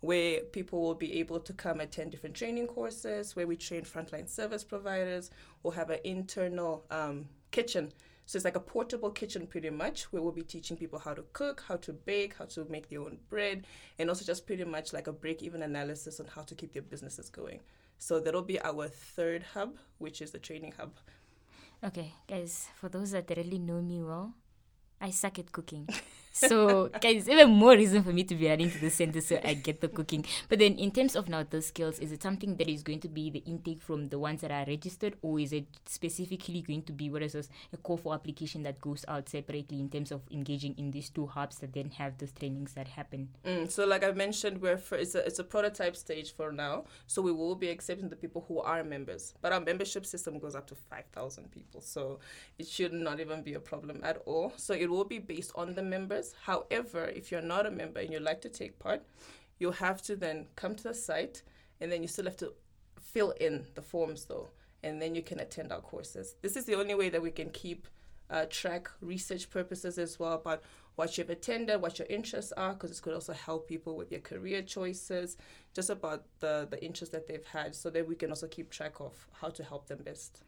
where 0.00 0.40
people 0.40 0.80
will 0.80 0.94
be 0.94 1.18
able 1.20 1.38
to 1.38 1.52
come 1.52 1.80
attend 1.80 2.10
different 2.10 2.34
training 2.34 2.66
courses, 2.66 3.36
where 3.36 3.46
we 3.46 3.56
train 3.56 3.82
frontline 3.82 4.28
service 4.28 4.64
providers. 4.64 5.30
We'll 5.62 5.72
have 5.74 5.90
an 5.90 6.00
internal 6.02 6.84
um, 6.90 7.28
kitchen. 7.52 7.92
So 8.30 8.36
it's 8.36 8.44
like 8.44 8.54
a 8.54 8.60
portable 8.60 9.10
kitchen, 9.10 9.48
pretty 9.48 9.70
much, 9.70 10.04
where 10.12 10.22
we'll 10.22 10.30
be 10.30 10.44
teaching 10.44 10.76
people 10.76 11.00
how 11.00 11.14
to 11.14 11.24
cook, 11.32 11.64
how 11.66 11.74
to 11.78 11.92
bake, 11.92 12.36
how 12.38 12.44
to 12.44 12.64
make 12.66 12.88
their 12.88 13.00
own 13.00 13.18
bread, 13.28 13.66
and 13.98 14.08
also 14.08 14.24
just 14.24 14.46
pretty 14.46 14.62
much 14.62 14.92
like 14.92 15.08
a 15.08 15.12
break-even 15.12 15.62
analysis 15.62 16.20
on 16.20 16.26
how 16.26 16.42
to 16.42 16.54
keep 16.54 16.72
their 16.72 16.82
businesses 16.82 17.28
going. 17.28 17.58
So 17.98 18.20
that'll 18.20 18.42
be 18.42 18.62
our 18.62 18.86
third 18.86 19.42
hub, 19.42 19.78
which 19.98 20.22
is 20.22 20.30
the 20.30 20.38
training 20.38 20.74
hub. 20.78 20.92
Okay, 21.82 22.12
guys, 22.28 22.68
for 22.76 22.88
those 22.88 23.10
that 23.10 23.28
really 23.36 23.58
know 23.58 23.82
me 23.82 24.00
well, 24.00 24.32
I 25.00 25.10
suck 25.10 25.40
at 25.40 25.50
cooking. 25.50 25.88
So, 26.32 26.88
guys, 27.00 27.28
even 27.28 27.50
more 27.50 27.72
reason 27.72 28.02
for 28.02 28.12
me 28.12 28.22
to 28.24 28.34
be 28.34 28.48
running 28.48 28.70
to 28.70 28.78
the 28.78 28.90
center 28.90 29.20
so 29.20 29.40
I 29.42 29.54
get 29.54 29.80
the 29.80 29.88
cooking. 29.88 30.24
But 30.48 30.60
then, 30.60 30.78
in 30.78 30.92
terms 30.92 31.16
of 31.16 31.28
now 31.28 31.44
the 31.48 31.60
skills, 31.60 31.98
is 31.98 32.12
it 32.12 32.22
something 32.22 32.56
that 32.56 32.68
is 32.68 32.82
going 32.82 33.00
to 33.00 33.08
be 33.08 33.30
the 33.30 33.40
intake 33.40 33.82
from 33.82 34.08
the 34.08 34.18
ones 34.18 34.40
that 34.42 34.50
are 34.50 34.64
registered, 34.66 35.14
or 35.22 35.40
is 35.40 35.52
it 35.52 35.66
specifically 35.86 36.62
going 36.62 36.82
to 36.82 36.92
be 36.92 37.10
what 37.10 37.22
is 37.22 37.32
this, 37.32 37.48
a 37.72 37.76
call 37.76 37.96
for 37.96 38.14
application 38.14 38.62
that 38.62 38.80
goes 38.80 39.04
out 39.08 39.28
separately 39.28 39.80
in 39.80 39.88
terms 39.88 40.12
of 40.12 40.22
engaging 40.30 40.74
in 40.78 40.92
these 40.92 41.10
two 41.10 41.26
hubs 41.26 41.58
that 41.58 41.72
then 41.72 41.90
have 41.90 42.16
those 42.18 42.32
trainings 42.32 42.74
that 42.74 42.86
happen? 42.86 43.28
Mm, 43.44 43.70
so, 43.70 43.84
like 43.84 44.04
I 44.04 44.12
mentioned, 44.12 44.60
we're 44.62 44.78
for, 44.78 44.96
it's 44.96 45.14
a 45.14 45.26
it's 45.26 45.40
a 45.40 45.44
prototype 45.44 45.96
stage 45.96 46.32
for 46.34 46.52
now. 46.52 46.84
So 47.06 47.22
we 47.22 47.32
will 47.32 47.56
be 47.56 47.70
accepting 47.70 48.08
the 48.08 48.16
people 48.16 48.44
who 48.46 48.60
are 48.60 48.84
members, 48.84 49.34
but 49.42 49.52
our 49.52 49.60
membership 49.60 50.06
system 50.06 50.38
goes 50.38 50.54
up 50.54 50.66
to 50.68 50.76
five 50.76 51.06
thousand 51.12 51.50
people. 51.50 51.80
So 51.80 52.20
it 52.58 52.68
should 52.68 52.92
not 52.92 53.18
even 53.18 53.42
be 53.42 53.54
a 53.54 53.60
problem 53.60 54.00
at 54.04 54.22
all. 54.26 54.52
So 54.56 54.74
it 54.74 54.88
will 54.88 55.04
be 55.04 55.18
based 55.18 55.52
on 55.56 55.74
the 55.74 55.82
members. 55.82 56.19
However, 56.42 57.04
if 57.06 57.30
you're 57.30 57.40
not 57.54 57.66
a 57.66 57.70
member 57.70 58.00
and 58.00 58.12
you'd 58.12 58.22
like 58.22 58.40
to 58.42 58.48
take 58.48 58.78
part, 58.78 59.02
you'll 59.58 59.72
have 59.72 60.00
to 60.02 60.16
then 60.16 60.46
come 60.56 60.74
to 60.74 60.84
the 60.84 60.94
site, 60.94 61.42
and 61.80 61.90
then 61.90 62.02
you 62.02 62.08
still 62.08 62.24
have 62.24 62.36
to 62.38 62.52
fill 63.00 63.32
in 63.32 63.66
the 63.74 63.82
forms 63.82 64.24
though, 64.26 64.48
and 64.82 65.00
then 65.00 65.14
you 65.14 65.22
can 65.22 65.40
attend 65.40 65.72
our 65.72 65.80
courses. 65.80 66.34
This 66.42 66.56
is 66.56 66.64
the 66.64 66.74
only 66.74 66.94
way 66.94 67.08
that 67.10 67.22
we 67.22 67.30
can 67.30 67.50
keep 67.50 67.88
uh, 68.30 68.46
track 68.48 68.88
research 69.00 69.50
purposes 69.50 69.98
as 69.98 70.18
well 70.18 70.34
about 70.34 70.62
what 70.94 71.16
you've 71.16 71.30
attended, 71.30 71.80
what 71.80 71.98
your 71.98 72.08
interests 72.08 72.52
are, 72.52 72.74
because 72.74 72.90
this 72.90 73.00
could 73.00 73.14
also 73.14 73.32
help 73.32 73.66
people 73.66 73.96
with 73.96 74.10
their 74.10 74.20
career 74.20 74.62
choices, 74.62 75.36
just 75.74 75.90
about 75.90 76.24
the, 76.40 76.68
the 76.70 76.82
interests 76.84 77.12
that 77.12 77.26
they've 77.26 77.46
had, 77.46 77.74
so 77.74 77.90
that 77.90 78.06
we 78.06 78.14
can 78.14 78.30
also 78.30 78.46
keep 78.46 78.70
track 78.70 79.00
of 79.00 79.26
how 79.40 79.48
to 79.48 79.64
help 79.64 79.86
them 79.88 80.00
best. 80.04 80.42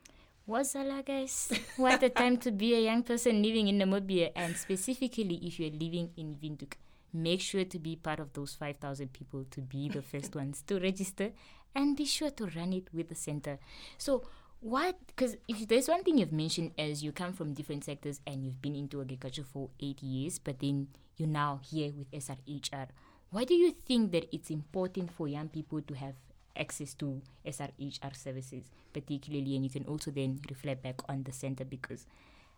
Wasala, 0.49 1.05
guys. 1.05 1.53
What 1.77 2.03
a 2.03 2.09
time 2.09 2.37
to 2.39 2.51
be 2.51 2.75
a 2.75 2.81
young 2.81 3.05
person 3.05 3.41
living 3.43 3.69
in 3.69 3.79
Namibia, 3.79 4.33
and 4.35 4.57
specifically 4.57 5.39
if 5.41 5.61
you're 5.61 5.71
living 5.71 6.11
in 6.17 6.37
Windhoek. 6.43 6.75
Make 7.13 7.41
sure 7.41 7.65
to 7.65 7.79
be 7.79 7.95
part 7.95 8.19
of 8.19 8.33
those 8.33 8.55
5,000 8.55 9.13
people 9.13 9.45
to 9.53 9.61
be 9.61 9.89
the 9.89 10.03
first 10.03 10.35
ones 10.35 10.65
to 10.67 10.81
register 10.81 11.31
and 11.75 11.97
be 11.97 12.05
sure 12.07 12.31
to 12.31 12.47
run 12.57 12.73
it 12.73 12.89
with 12.93 13.09
the 13.09 13.15
center. 13.15 13.59
So, 13.99 14.25
what, 14.61 14.97
because 15.07 15.37
if 15.47 15.69
there's 15.69 15.89
one 15.89 16.03
thing 16.03 16.19
you've 16.19 16.33
mentioned 16.33 16.73
as 16.77 17.05
you 17.05 17.13
come 17.13 17.33
from 17.33 17.55
different 17.55 17.85
sectors 17.85 18.21
and 18.27 18.45
you've 18.45 18.61
been 18.61 18.75
into 18.75 19.01
agriculture 19.01 19.45
for 19.45 19.69
eight 19.79 20.03
years, 20.03 20.41
but 20.41 20.59
then 20.59 20.89
you're 21.17 21.29
now 21.29 21.61
here 21.71 21.93
with 21.97 22.11
SRHR, 22.11 22.89
why 23.31 23.45
do 23.45 23.55
you 23.55 23.71
think 23.71 24.11
that 24.11 24.27
it's 24.35 24.51
important 24.51 25.13
for 25.13 25.29
young 25.29 25.49
people 25.49 25.83
to 25.83 25.95
have 25.95 26.15
access 26.57 26.95
to 26.95 27.21
SRHR 27.47 28.17
services, 28.17 28.65
particularly, 28.93 29.57
and 29.57 29.65
you 29.65 29.71
can 29.71 29.85
also 29.85 30.11
then 30.11 30.41
reflect 30.49 30.83
back 30.83 31.01
on 31.09 31.23
the 31.23 31.33
center 31.33 31.65
because 31.65 32.07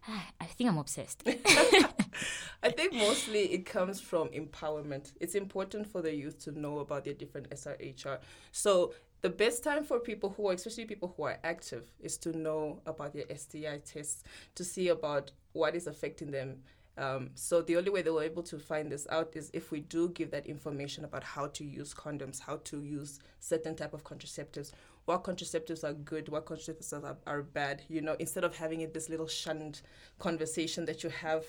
ah, 0.09 0.27
I 0.41 0.47
think 0.47 0.71
I'm 0.71 0.79
obsessed. 0.79 1.23
I 2.63 2.71
think 2.71 2.95
mostly 2.95 3.53
it 3.53 3.67
comes 3.67 4.01
from 4.01 4.29
empowerment. 4.29 5.13
It's 5.21 5.35
important 5.35 5.87
for 5.87 6.01
the 6.03 6.15
youth 6.15 6.39
to 6.45 6.59
know 6.59 6.79
about 6.79 7.05
their 7.05 7.15
different 7.15 7.51
SRHR. 7.51 8.19
So 8.53 8.95
the 9.21 9.31
best 9.31 9.65
time 9.65 9.85
for 9.85 9.99
people 10.01 10.35
who 10.37 10.49
are, 10.49 10.53
especially 10.53 10.85
people 10.85 11.15
who 11.17 11.25
are 11.25 11.39
active, 11.45 11.85
is 12.01 12.17
to 12.19 12.37
know 12.37 12.81
about 12.87 13.15
their 13.15 13.25
STI 13.35 13.81
tests, 13.85 14.23
to 14.55 14.65
see 14.65 14.89
about 14.89 15.33
what 15.53 15.75
is 15.75 15.87
affecting 15.87 16.31
them. 16.31 16.59
Um, 16.97 17.31
so 17.35 17.61
the 17.61 17.77
only 17.77 17.91
way 17.91 18.03
they 18.03 18.11
were 18.11 18.23
able 18.23 18.45
to 18.45 18.59
find 18.59 18.91
this 18.91 19.07
out 19.11 19.31
is 19.35 19.51
if 19.53 19.71
we 19.71 19.81
do 19.81 20.11
give 20.11 20.31
that 20.31 20.47
information 20.47 21.05
about 21.05 21.25
how 21.25 21.49
to 21.49 21.65
use 21.65 21.93
condoms, 21.93 22.41
how 22.41 22.61
to 22.65 22.83
use 22.83 23.19
certain 23.41 23.75
type 23.75 23.95
of 23.95 24.05
contraceptives, 24.05 24.73
what 25.05 25.25
contraceptives 25.25 25.83
are 25.83 25.93
good, 25.93 26.29
what 26.29 26.47
contraceptives 26.47 26.93
are, 26.93 27.17
are 27.27 27.43
bad. 27.43 27.83
You 27.89 28.01
know, 28.01 28.17
instead 28.19 28.45
of 28.45 28.57
having 28.57 28.81
it 28.81 28.95
this 28.95 29.09
little 29.09 29.27
shunned 29.27 29.83
conversation 30.19 30.85
that 30.85 31.03
you 31.03 31.11
have 31.11 31.45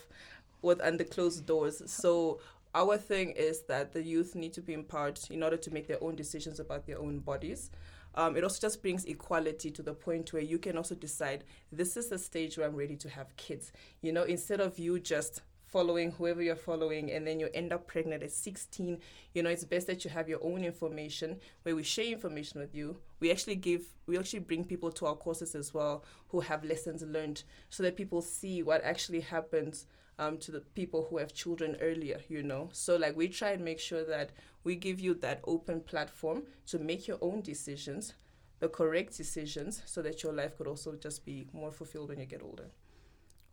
with 0.62 0.82
under 0.82 1.04
closed 1.04 1.46
doors. 1.46 1.82
So 1.86 2.40
our 2.76 2.98
thing 2.98 3.32
is 3.32 3.62
that 3.64 3.94
the 3.94 4.04
youth 4.04 4.36
need 4.36 4.54
to 4.54 4.62
be 4.62 4.74
empowered 4.74 5.20
in 5.30 5.42
order 5.42 5.58
to 5.58 5.72
make 5.72 5.88
their 5.88 6.04
own 6.04 6.16
decisions 6.16 6.60
about 6.60 6.86
their 6.86 7.00
own 7.00 7.20
bodies. 7.20 7.72
um, 8.16 8.36
it 8.38 8.44
also 8.44 8.60
just 8.62 8.82
brings 8.82 9.06
equality 9.06 9.72
to 9.72 9.82
the 9.82 9.94
point 9.94 10.32
where 10.34 10.42
you 10.42 10.58
can 10.58 10.78
also 10.78 10.96
decide 10.96 11.44
this 11.72 11.98
is 11.98 12.08
the 12.08 12.18
stage 12.18 12.58
where 12.58 12.68
I'm 12.68 12.76
ready 12.76 12.96
to 12.98 13.10
have 13.10 13.36
kids. 13.36 13.72
You 14.02 14.14
know, 14.14 14.24
instead 14.24 14.62
of 14.62 14.80
you 14.80 15.00
just 15.00 15.42
following 15.66 16.12
whoever 16.12 16.42
you're 16.42 16.56
following 16.56 17.12
and 17.12 17.28
then 17.28 17.40
you 17.40 17.50
end 17.54 17.74
up 17.74 17.88
pregnant 17.88 18.24
at 18.24 18.32
16 18.32 18.98
you 19.34 19.44
know 19.44 19.50
it's 19.50 19.66
best 19.66 19.88
that 19.88 20.06
you 20.06 20.12
have 20.12 20.30
your 20.30 20.40
own 20.44 20.64
information 20.64 21.38
where 21.64 21.76
we 21.76 21.84
share 21.84 22.06
information 22.06 22.62
with 22.62 22.74
you 22.74 22.96
we 23.20 23.32
actually 23.32 23.56
give 23.56 23.84
we 24.06 24.18
actually 24.18 24.40
bring 24.40 24.64
people 24.64 24.92
to 24.92 25.06
our 25.06 25.16
courses 25.16 25.56
as 25.56 25.74
well 25.74 26.06
who 26.30 26.40
have 26.40 26.64
lessons 26.64 27.02
learned 27.02 27.44
so 27.70 27.84
that 27.84 27.98
people 27.98 28.22
see 28.22 28.62
what 28.62 28.82
actually 28.84 29.20
happens 29.20 29.88
um, 30.18 30.38
to 30.38 30.52
the 30.52 30.62
people 30.62 31.08
who 31.10 31.18
have 31.18 31.34
children 31.34 31.78
earlier 31.82 32.22
you 32.28 32.44
know? 32.44 32.70
So 32.72 32.96
like 32.96 33.16
we 33.16 33.28
try 33.28 33.52
and 33.52 33.64
make 33.64 33.80
sure 33.80 34.04
that 34.06 34.32
we 34.64 34.76
give 34.76 35.00
you 35.00 35.14
that 35.16 35.42
open 35.46 35.82
platform 35.82 36.44
to 36.68 36.80
make 36.80 37.08
your 37.08 37.18
own 37.22 37.42
decisions 37.42 38.14
the 38.60 38.70
correct 38.70 39.18
decisions 39.18 39.82
so 39.86 40.02
that 40.02 40.24
your 40.24 40.32
life 40.34 40.58
could 40.58 40.68
also 40.68 40.96
just 40.96 41.26
be 41.26 41.48
more 41.52 41.72
fulfilled 41.72 42.10
when 42.10 42.20
you 42.20 42.26
get 42.26 42.42
older. 42.42 42.70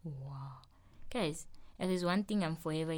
Wow. 0.05 0.59
Guys 1.11 1.47
there's 1.91 2.05
one 2.05 2.25
thing 2.25 2.45
I'm 2.45 2.57
forever 2.57 2.95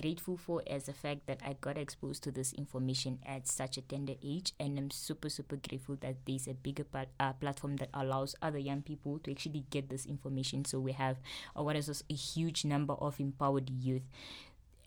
grateful 0.00 0.36
for 0.36 0.62
is 0.66 0.84
the 0.84 0.92
fact 0.92 1.26
that 1.26 1.40
I 1.44 1.56
got 1.60 1.78
exposed 1.78 2.22
to 2.24 2.30
this 2.30 2.52
information 2.52 3.18
at 3.26 3.46
such 3.46 3.76
a 3.76 3.82
tender 3.82 4.14
age, 4.22 4.52
and 4.58 4.78
I'm 4.78 4.90
super 4.90 5.28
super 5.28 5.56
grateful 5.56 5.96
that 6.00 6.16
there's 6.26 6.46
a 6.48 6.54
bigger 6.54 6.84
uh, 7.20 7.32
platform 7.34 7.76
that 7.76 7.90
allows 7.94 8.34
other 8.42 8.58
young 8.58 8.82
people 8.82 9.18
to 9.20 9.30
actually 9.30 9.64
get 9.70 9.88
this 9.88 10.06
information. 10.06 10.64
So 10.64 10.80
we 10.80 10.92
have, 10.92 11.18
uh, 11.58 11.62
what 11.62 11.76
is 11.76 11.86
this, 11.86 12.02
a 12.10 12.14
huge 12.14 12.64
number 12.64 12.94
of 12.94 13.20
empowered 13.20 13.70
youth. 13.70 14.02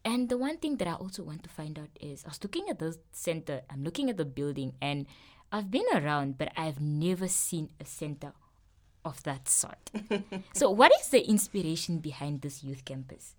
And 0.04 0.30
the 0.30 0.38
one 0.38 0.58
thing 0.58 0.78
that 0.78 0.88
I 0.88 0.94
also 0.94 1.24
want 1.24 1.44
to 1.44 1.50
find 1.50 1.78
out 1.78 1.90
is, 2.00 2.24
I 2.24 2.30
was 2.30 2.44
looking 2.44 2.70
at 2.70 2.80
the 2.80 2.98
center, 3.12 3.62
I'm 3.70 3.84
looking 3.84 4.10
at 4.10 4.18
the 4.18 4.26
building, 4.26 4.74
and 4.82 5.06
I've 5.52 5.72
been 5.72 5.86
around, 5.94 6.38
but 6.38 6.52
I've 6.56 6.80
never 6.80 7.28
seen 7.28 7.70
a 7.80 7.86
center 7.86 8.34
of 9.04 9.24
that 9.24 9.48
sort. 9.48 9.90
so, 10.54 10.70
what 10.70 10.92
is 11.00 11.10
the 11.10 11.28
inspiration 11.28 12.00
behind 12.00 12.42
this 12.42 12.64
youth 12.64 12.86
campus? 12.86 13.37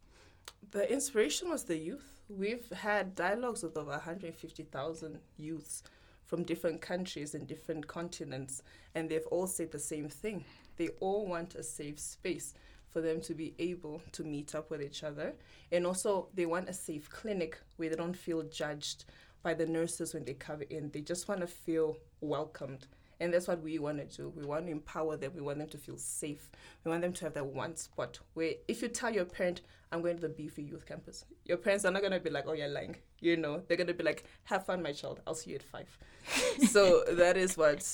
The 0.71 0.91
inspiration 0.93 1.49
was 1.49 1.65
the 1.65 1.77
youth. 1.77 2.21
We've 2.29 2.71
had 2.71 3.15
dialogues 3.15 3.63
with 3.63 3.77
over 3.77 3.91
150,000 3.91 5.19
youths 5.39 5.83
from 6.27 6.43
different 6.43 6.83
countries 6.83 7.35
and 7.35 7.47
different 7.47 7.87
continents, 7.87 8.63
and 8.95 9.09
they've 9.09 9.27
all 9.31 9.47
said 9.47 9.73
the 9.73 9.79
same 9.79 10.11
thing. 10.11 10.45
They 10.77 10.89
all 11.01 11.27
want 11.27 11.55
a 11.55 11.63
safe 11.63 11.99
space 11.99 12.53
for 12.91 13.01
them 13.01 13.21
to 13.23 13.35
be 13.35 13.55
able 13.59 14.03
to 14.13 14.25
meet 14.25 14.55
up 14.55 14.71
with 14.71 14.83
each 14.83 15.03
other. 15.03 15.35
And 15.73 15.87
also, 15.87 16.29
they 16.35 16.47
want 16.47 16.69
a 16.69 16.75
safe 16.75 17.09
clinic 17.09 17.59
where 17.77 17.89
they 17.89 17.97
don't 17.97 18.17
feel 18.17 18.43
judged 18.43 19.07
by 19.43 19.55
the 19.55 19.67
nurses 19.67 20.15
when 20.15 20.25
they 20.25 20.35
come 20.35 20.63
in. 20.69 20.91
They 20.91 21.01
just 21.01 21.29
want 21.29 21.41
to 21.41 21.47
feel 21.47 21.97
welcomed 22.21 22.87
and 23.21 23.33
that's 23.33 23.49
what 23.49 23.63
we 23.63 23.79
want 23.79 23.99
to 23.99 24.17
do. 24.17 24.33
We 24.37 24.45
want 24.45 24.67
to 24.67 24.73
empower 24.73 25.17
them. 25.17 25.33
We 25.35 25.41
want 25.41 25.59
them 25.59 25.69
to 25.69 25.79
feel 25.79 25.97
safe. 25.97 26.51
We 26.85 26.91
want 26.91 27.03
them 27.03 27.13
to 27.15 27.25
have 27.25 27.35
that 27.35 27.47
one 27.47 27.77
spot 27.77 28.19
where 28.35 28.53
if 28.69 28.83
you 28.83 28.89
tell 28.89 29.13
your 29.13 29.25
parent, 29.25 29.63
I'm 29.91 30.03
going 30.03 30.17
to 30.17 30.23
the 30.23 30.29
Be 30.29 30.49
Free 30.49 30.65
Youth 30.65 30.87
Campus, 30.87 31.25
your 31.45 31.57
parents 31.57 31.85
are 31.85 31.91
not 31.91 32.03
going 32.03 32.13
to 32.13 32.21
be 32.21 32.31
like, 32.31 32.45
oh, 32.47 32.53
you're 32.53 32.69
lying. 32.69 32.97
You 33.21 33.37
know, 33.37 33.63
they're 33.67 33.77
going 33.77 33.89
to 33.89 33.95
be 33.95 34.05
like, 34.05 34.25
have 34.45 34.67
fun, 34.67 34.83
my 34.83 34.93
child. 34.93 35.21
I'll 35.27 35.35
see 35.35 35.51
you 35.51 35.57
at 35.57 35.63
five. 35.63 35.99
so 36.69 37.03
that 37.11 37.37
is 37.37 37.57
what, 37.57 37.85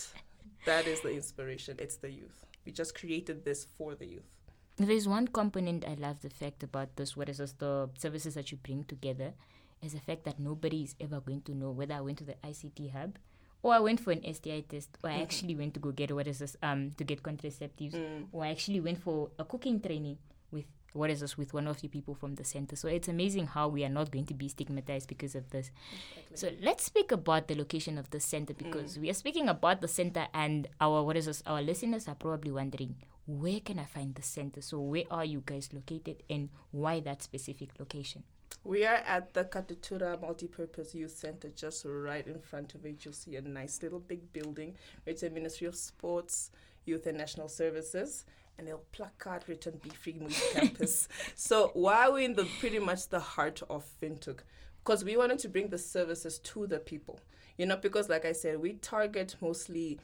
that 0.67 0.87
is 0.87 1.01
the 1.01 1.11
inspiration. 1.11 1.77
It's 1.79 1.97
the 1.97 2.11
youth. 2.11 2.45
We 2.67 2.73
just 2.73 2.95
created 2.95 3.45
this 3.45 3.67
for 3.79 3.95
the 3.95 4.07
youth. 4.07 4.29
There's 4.77 5.07
one 5.07 5.29
component 5.29 5.87
I 5.87 5.95
love 5.95 6.21
the 6.21 6.31
fact 6.31 6.65
about 6.65 6.97
this, 6.97 7.17
what 7.17 7.29
is 7.29 7.39
this, 7.39 7.53
the 7.53 7.89
services 7.97 8.35
that 8.35 8.51
you 8.51 8.59
bring 8.59 8.83
together, 8.85 9.35
is 9.81 9.93
the 9.93 10.01
fact 10.01 10.25
that 10.25 10.41
nobody 10.41 10.83
is 10.83 10.97
ever 11.01 11.21
going 11.21 11.43
to 11.43 11.55
know 11.55 11.71
whether 11.71 11.95
I 11.95 12.01
went 12.01 12.19
to 12.19 12.25
the 12.25 12.35
ICT 12.45 12.91
hub 12.93 13.19
or 13.65 13.73
I 13.73 13.81
went 13.81 13.99
for 13.99 14.13
an 14.13 14.23
STI 14.23 14.63
test, 14.69 14.91
or 15.03 15.09
I 15.09 15.15
mm-hmm. 15.15 15.23
actually 15.23 15.57
went 15.57 15.75
to 15.75 15.81
go 15.81 15.91
get 15.91 16.13
what 16.13 16.29
is 16.29 16.39
this 16.39 16.57
um 16.63 16.91
to 16.99 17.03
get 17.03 17.23
contraceptives, 17.23 17.95
mm. 17.95 18.27
or 18.31 18.45
I 18.45 18.51
actually 18.51 18.81
went 18.81 19.03
for 19.03 19.31
a 19.39 19.45
cooking 19.45 19.81
training 19.81 20.19
with 20.53 20.67
what 20.93 21.11
is 21.11 21.21
this 21.21 21.39
with 21.39 21.55
one 21.55 21.67
of 21.67 21.81
the 21.81 21.89
people 21.89 22.15
from 22.15 22.35
the 22.35 22.45
center. 22.45 22.77
So 22.77 22.89
it's 22.89 23.09
amazing 23.09 23.47
how 23.49 23.69
we 23.69 23.83
are 23.85 23.89
not 23.89 24.11
going 24.11 24.27
to 24.27 24.35
be 24.35 24.49
stigmatized 24.49 25.09
because 25.09 25.35
of 25.35 25.49
this. 25.51 25.71
Exactly. 26.31 26.37
So 26.37 26.65
let's 26.67 26.85
speak 26.85 27.11
about 27.11 27.49
the 27.49 27.57
location 27.57 27.97
of 27.97 28.11
the 28.11 28.21
center 28.21 28.53
because 28.53 28.99
mm. 28.99 29.01
we 29.01 29.11
are 29.11 29.15
speaking 29.15 29.49
about 29.49 29.81
the 29.81 29.89
center 29.89 30.29
and 30.35 30.69
our 30.81 31.03
what 31.03 31.17
is 31.17 31.27
this 31.27 31.43
our 31.47 31.63
listeners 31.63 32.07
are 32.07 32.15
probably 32.15 32.53
wondering 32.53 32.97
where 33.27 33.61
can 33.61 33.79
I 33.79 33.87
find 33.87 34.15
the 34.15 34.23
center? 34.23 34.61
So 34.61 34.79
where 34.79 35.05
are 35.11 35.25
you 35.25 35.43
guys 35.45 35.71
located 35.73 36.23
and 36.29 36.51
why 36.71 37.01
that 37.01 37.23
specific 37.23 37.71
location? 37.79 38.25
We 38.63 38.87
are 38.87 38.95
at 38.95 39.35
the 39.35 39.45
Katutura 39.45 40.19
Multipurpose 40.19 40.95
Youth 40.95 41.17
Center, 41.17 41.51
just 41.55 41.85
right 41.85 42.27
in 42.27 42.39
front 42.41 42.75
of 42.75 42.87
it. 42.87 43.05
You'll 43.05 43.13
see 43.13 43.37
a 43.37 43.43
nice 43.43 43.83
little 43.83 43.99
big 43.99 44.33
building. 44.33 44.77
It's 45.05 45.23
a 45.23 45.31
Ministry 45.31 45.67
of 45.67 45.75
Sports, 45.75 46.51
Youth 46.87 47.07
and 47.07 47.19
National 47.19 47.49
Services, 47.49 48.25
and 48.59 48.69
a 48.69 48.77
placard 48.93 49.45
written 49.49 49.81
"Be 49.83 49.91
Free 49.91 50.17
Youth 50.21 50.43
Campus." 50.55 51.09
So 51.35 51.73
why 51.75 52.07
are 52.07 52.13
we 52.13 52.25
in 52.25 52.35
the 52.35 52.47
pretty 52.61 52.79
much 52.79 53.09
the 53.09 53.21
heart 53.21 53.63
of 53.69 53.85
Windhoek? 54.01 54.41
Because 54.83 55.05
we 55.05 55.17
wanted 55.17 55.41
to 55.41 55.49
bring 55.49 55.69
the 55.69 55.79
services 55.79 56.39
to 56.39 56.67
the 56.67 56.79
people. 56.79 57.21
You 57.59 57.67
know, 57.67 57.77
because 57.77 58.09
like 58.09 58.25
I 58.25 58.33
said, 58.33 58.61
we 58.61 58.75
target 58.75 59.37
mostly 59.41 60.01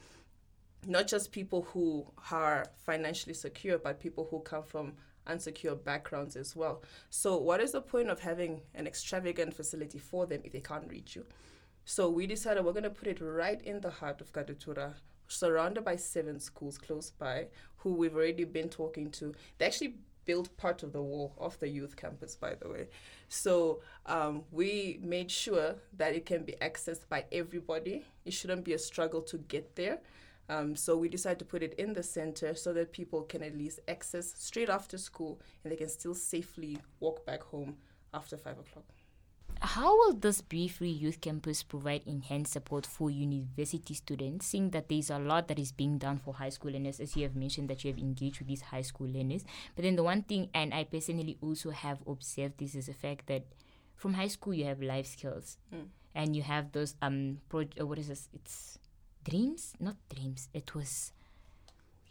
not 0.85 1.07
just 1.07 1.31
people 1.31 1.63
who 1.73 2.05
are 2.31 2.65
financially 2.85 3.33
secure, 3.33 3.77
but 3.77 3.99
people 3.99 4.27
who 4.29 4.39
come 4.39 4.63
from 4.63 4.93
unsecure 5.27 5.81
backgrounds 5.83 6.35
as 6.35 6.55
well. 6.55 6.83
So, 7.09 7.37
what 7.37 7.61
is 7.61 7.71
the 7.71 7.81
point 7.81 8.09
of 8.09 8.19
having 8.19 8.61
an 8.75 8.87
extravagant 8.87 9.53
facility 9.53 9.99
for 9.99 10.25
them 10.25 10.41
if 10.43 10.51
they 10.51 10.61
can't 10.61 10.89
reach 10.89 11.15
you? 11.15 11.25
So, 11.85 12.09
we 12.09 12.27
decided 12.27 12.63
we're 12.65 12.73
going 12.73 12.83
to 12.83 12.89
put 12.89 13.07
it 13.07 13.21
right 13.21 13.61
in 13.61 13.81
the 13.81 13.89
heart 13.89 14.21
of 14.21 14.33
Katutura, 14.33 14.95
surrounded 15.27 15.85
by 15.85 15.95
seven 15.95 16.39
schools 16.39 16.77
close 16.77 17.11
by, 17.11 17.47
who 17.77 17.93
we've 17.93 18.15
already 18.15 18.43
been 18.43 18.69
talking 18.69 19.09
to. 19.11 19.33
They 19.57 19.65
actually 19.65 19.95
built 20.25 20.55
part 20.57 20.83
of 20.83 20.93
the 20.93 21.01
wall 21.01 21.33
of 21.37 21.59
the 21.59 21.67
youth 21.67 21.95
campus, 21.95 22.35
by 22.35 22.55
the 22.55 22.69
way. 22.69 22.87
So 23.29 23.81
um, 24.05 24.43
we 24.51 24.99
made 25.01 25.31
sure 25.31 25.75
that 25.97 26.13
it 26.15 26.25
can 26.25 26.43
be 26.43 26.53
accessed 26.61 27.07
by 27.09 27.25
everybody. 27.31 28.05
It 28.25 28.33
shouldn't 28.33 28.63
be 28.63 28.73
a 28.73 28.79
struggle 28.79 29.21
to 29.23 29.37
get 29.37 29.75
there. 29.75 29.99
Um, 30.51 30.75
so 30.75 30.97
we 30.97 31.07
decided 31.07 31.39
to 31.39 31.45
put 31.45 31.63
it 31.63 31.75
in 31.75 31.93
the 31.93 32.03
center 32.03 32.53
so 32.55 32.73
that 32.73 32.91
people 32.91 33.21
can 33.21 33.41
at 33.41 33.57
least 33.57 33.79
access 33.87 34.33
straight 34.37 34.69
after 34.69 34.97
school 34.97 35.39
and 35.63 35.71
they 35.71 35.77
can 35.77 35.87
still 35.87 36.13
safely 36.13 36.77
walk 36.99 37.25
back 37.25 37.41
home 37.41 37.77
after 38.13 38.35
five 38.35 38.59
o'clock. 38.59 38.83
How 39.61 39.95
will 39.95 40.13
this 40.13 40.41
Be 40.41 40.67
Free 40.67 40.89
Youth 40.89 41.21
Campus 41.21 41.63
provide 41.63 42.01
enhanced 42.05 42.51
support 42.51 42.85
for 42.85 43.09
university 43.09 43.93
students, 43.93 44.47
seeing 44.47 44.71
that 44.71 44.89
there's 44.89 45.09
a 45.09 45.19
lot 45.19 45.47
that 45.47 45.59
is 45.59 45.71
being 45.71 45.97
done 45.97 46.17
for 46.17 46.33
high 46.33 46.49
school 46.49 46.71
learners, 46.71 46.99
as 46.99 47.15
you 47.15 47.23
have 47.23 47.35
mentioned 47.35 47.69
that 47.69 47.85
you 47.85 47.91
have 47.91 47.99
engaged 47.99 48.39
with 48.39 48.47
these 48.47 48.61
high 48.61 48.81
school 48.81 49.07
learners. 49.07 49.45
But 49.75 49.83
then 49.83 49.95
the 49.95 50.03
one 50.03 50.23
thing, 50.23 50.49
and 50.53 50.73
I 50.73 50.83
personally 50.83 51.37
also 51.41 51.69
have 51.69 51.99
observed 52.07 52.57
this, 52.57 52.75
is 52.75 52.87
the 52.87 52.93
fact 52.93 53.27
that 53.27 53.43
from 53.95 54.15
high 54.15 54.29
school 54.29 54.53
you 54.53 54.65
have 54.65 54.81
life 54.81 55.05
skills, 55.05 55.57
mm. 55.73 55.85
and 56.15 56.35
you 56.35 56.41
have 56.41 56.71
those 56.71 56.95
um, 57.01 57.37
pro- 57.47 57.69
uh, 57.79 57.85
what 57.85 57.99
is 57.99 58.07
this? 58.07 58.29
It's 58.33 58.79
dreams, 59.23 59.73
not 59.79 59.95
dreams. 60.13 60.49
It 60.53 60.75
was 60.75 61.11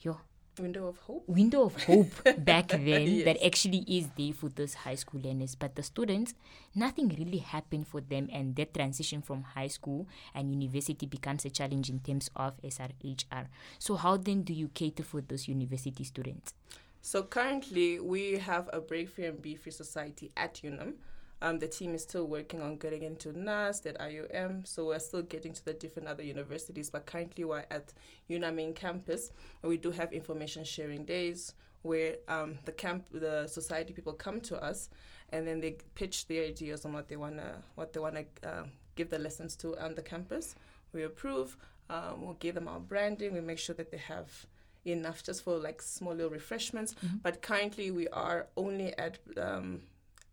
your 0.01 0.21
window 0.59 0.89
of 0.89 0.99
hope. 0.99 1.25
Window 1.29 1.65
of 1.65 1.83
hope 1.85 2.13
back 2.39 2.69
then 2.69 3.07
yes. 3.07 3.25
that 3.25 3.45
actually 3.45 3.85
is 3.89 4.09
there 4.17 4.33
for 4.33 4.49
those 4.49 4.75
high 4.75 4.95
school 4.95 5.21
learners. 5.21 5.55
But 5.55 5.75
the 5.75 5.83
students, 5.83 6.35
nothing 6.75 7.09
really 7.19 7.39
happened 7.39 7.89
for 7.89 8.01
them, 8.01 8.29
and 8.33 8.57
that 8.57 8.75
transition 8.75 9.23
from 9.23 9.43
high 9.43 9.69
school 9.69 10.07
and 10.35 10.51
university 10.51 11.07
becomes 11.07 11.45
a 11.45 11.51
challenge 11.51 11.89
in 11.89 12.01
terms 12.01 12.31
of 12.37 12.61
SRHR. 12.63 13.47
So 13.79 13.97
how 13.97 14.17
then 14.17 14.43
do 14.43 14.53
you 14.53 14.69
cater 14.69 15.03
for 15.03 15.21
those 15.21 15.49
university 15.49 16.05
students? 16.05 16.55
So 17.03 17.23
currently 17.23 17.99
we 17.99 18.39
have 18.39 18.69
a 18.73 18.81
Break 18.81 19.09
Free 19.09 19.27
and 19.27 19.41
Be 19.41 19.57
Free 19.57 19.73
Society 19.73 20.31
at 20.37 20.63
UNAM. 20.63 20.95
Um, 21.43 21.59
the 21.59 21.69
team 21.69 21.95
is 21.95 22.03
still 22.03 22.27
working 22.27 22.61
on 22.61 22.77
getting 22.77 23.03
into 23.03 23.33
NUST 23.33 23.87
at 23.87 23.99
IUM, 23.99 24.67
so 24.67 24.87
we're 24.87 24.99
still 24.99 25.23
getting 25.23 25.53
to 25.55 25.65
the 25.65 25.73
different 25.73 26.09
other 26.09 26.23
universities. 26.23 26.91
But 26.91 27.07
currently, 27.07 27.45
we're 27.45 27.65
at 27.71 27.93
UNA 28.29 28.53
main 28.53 28.75
campus, 28.75 29.31
where 29.61 29.71
we 29.71 29.79
do 29.79 29.91
have 29.91 30.13
information 30.13 30.65
sharing 30.65 31.05
days 31.05 31.55
where 31.83 32.17
um, 32.29 32.59
the 32.65 32.73
camp, 32.73 33.07
the 33.13 33.47
society 33.47 33.93
people 33.93 34.13
come 34.13 34.41
to 34.43 34.63
us, 34.63 34.91
and 35.31 35.47
then 35.47 35.61
they 35.61 35.77
pitch 35.95 36.27
their 36.27 36.45
ideas 36.45 36.85
on 36.85 36.93
what 36.93 37.09
they 37.09 37.17
wanna, 37.17 37.63
what 37.75 37.93
they 37.93 38.01
wanna 38.01 38.25
uh, 38.45 38.65
give 38.97 39.09
the 39.11 39.19
lessons 39.19 39.57
to 39.57 39.77
on 39.79 39.95
the 39.95 40.03
campus. 40.03 40.55
We 40.93 41.05
approve. 41.05 41.57
Um, 41.89 42.23
we'll 42.23 42.35
give 42.35 42.55
them 42.55 42.69
our 42.69 42.81
branding. 42.81 43.33
We 43.33 43.41
make 43.41 43.59
sure 43.59 43.75
that 43.77 43.91
they 43.91 43.99
have 43.99 44.47
enough 44.85 45.23
just 45.23 45.43
for 45.43 45.57
like 45.57 45.83
small 45.83 46.15
little 46.15 46.31
refreshments. 46.31 46.95
Mm-hmm. 46.95 47.17
But 47.23 47.43
currently, 47.43 47.91
we 47.91 48.09
are 48.09 48.49
only 48.57 48.97
at 48.99 49.19
um, 49.37 49.83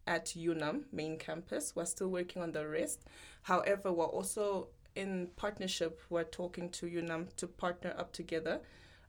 at 0.08 0.36
UNAM 0.36 0.86
main 0.92 1.18
campus. 1.18 1.76
We're 1.76 1.86
still 1.86 2.08
working 2.08 2.42
on 2.42 2.52
the 2.52 2.68
rest. 2.68 3.06
However, 3.44 3.92
we're 3.92 4.06
also 4.06 4.70
in 4.96 5.28
partnership. 5.36 6.02
We're 6.10 6.24
talking 6.24 6.70
to 6.72 6.88
UNAM 6.88 7.28
to 7.38 7.48
partner 7.48 7.94
up 7.98 8.14
together. 8.14 8.62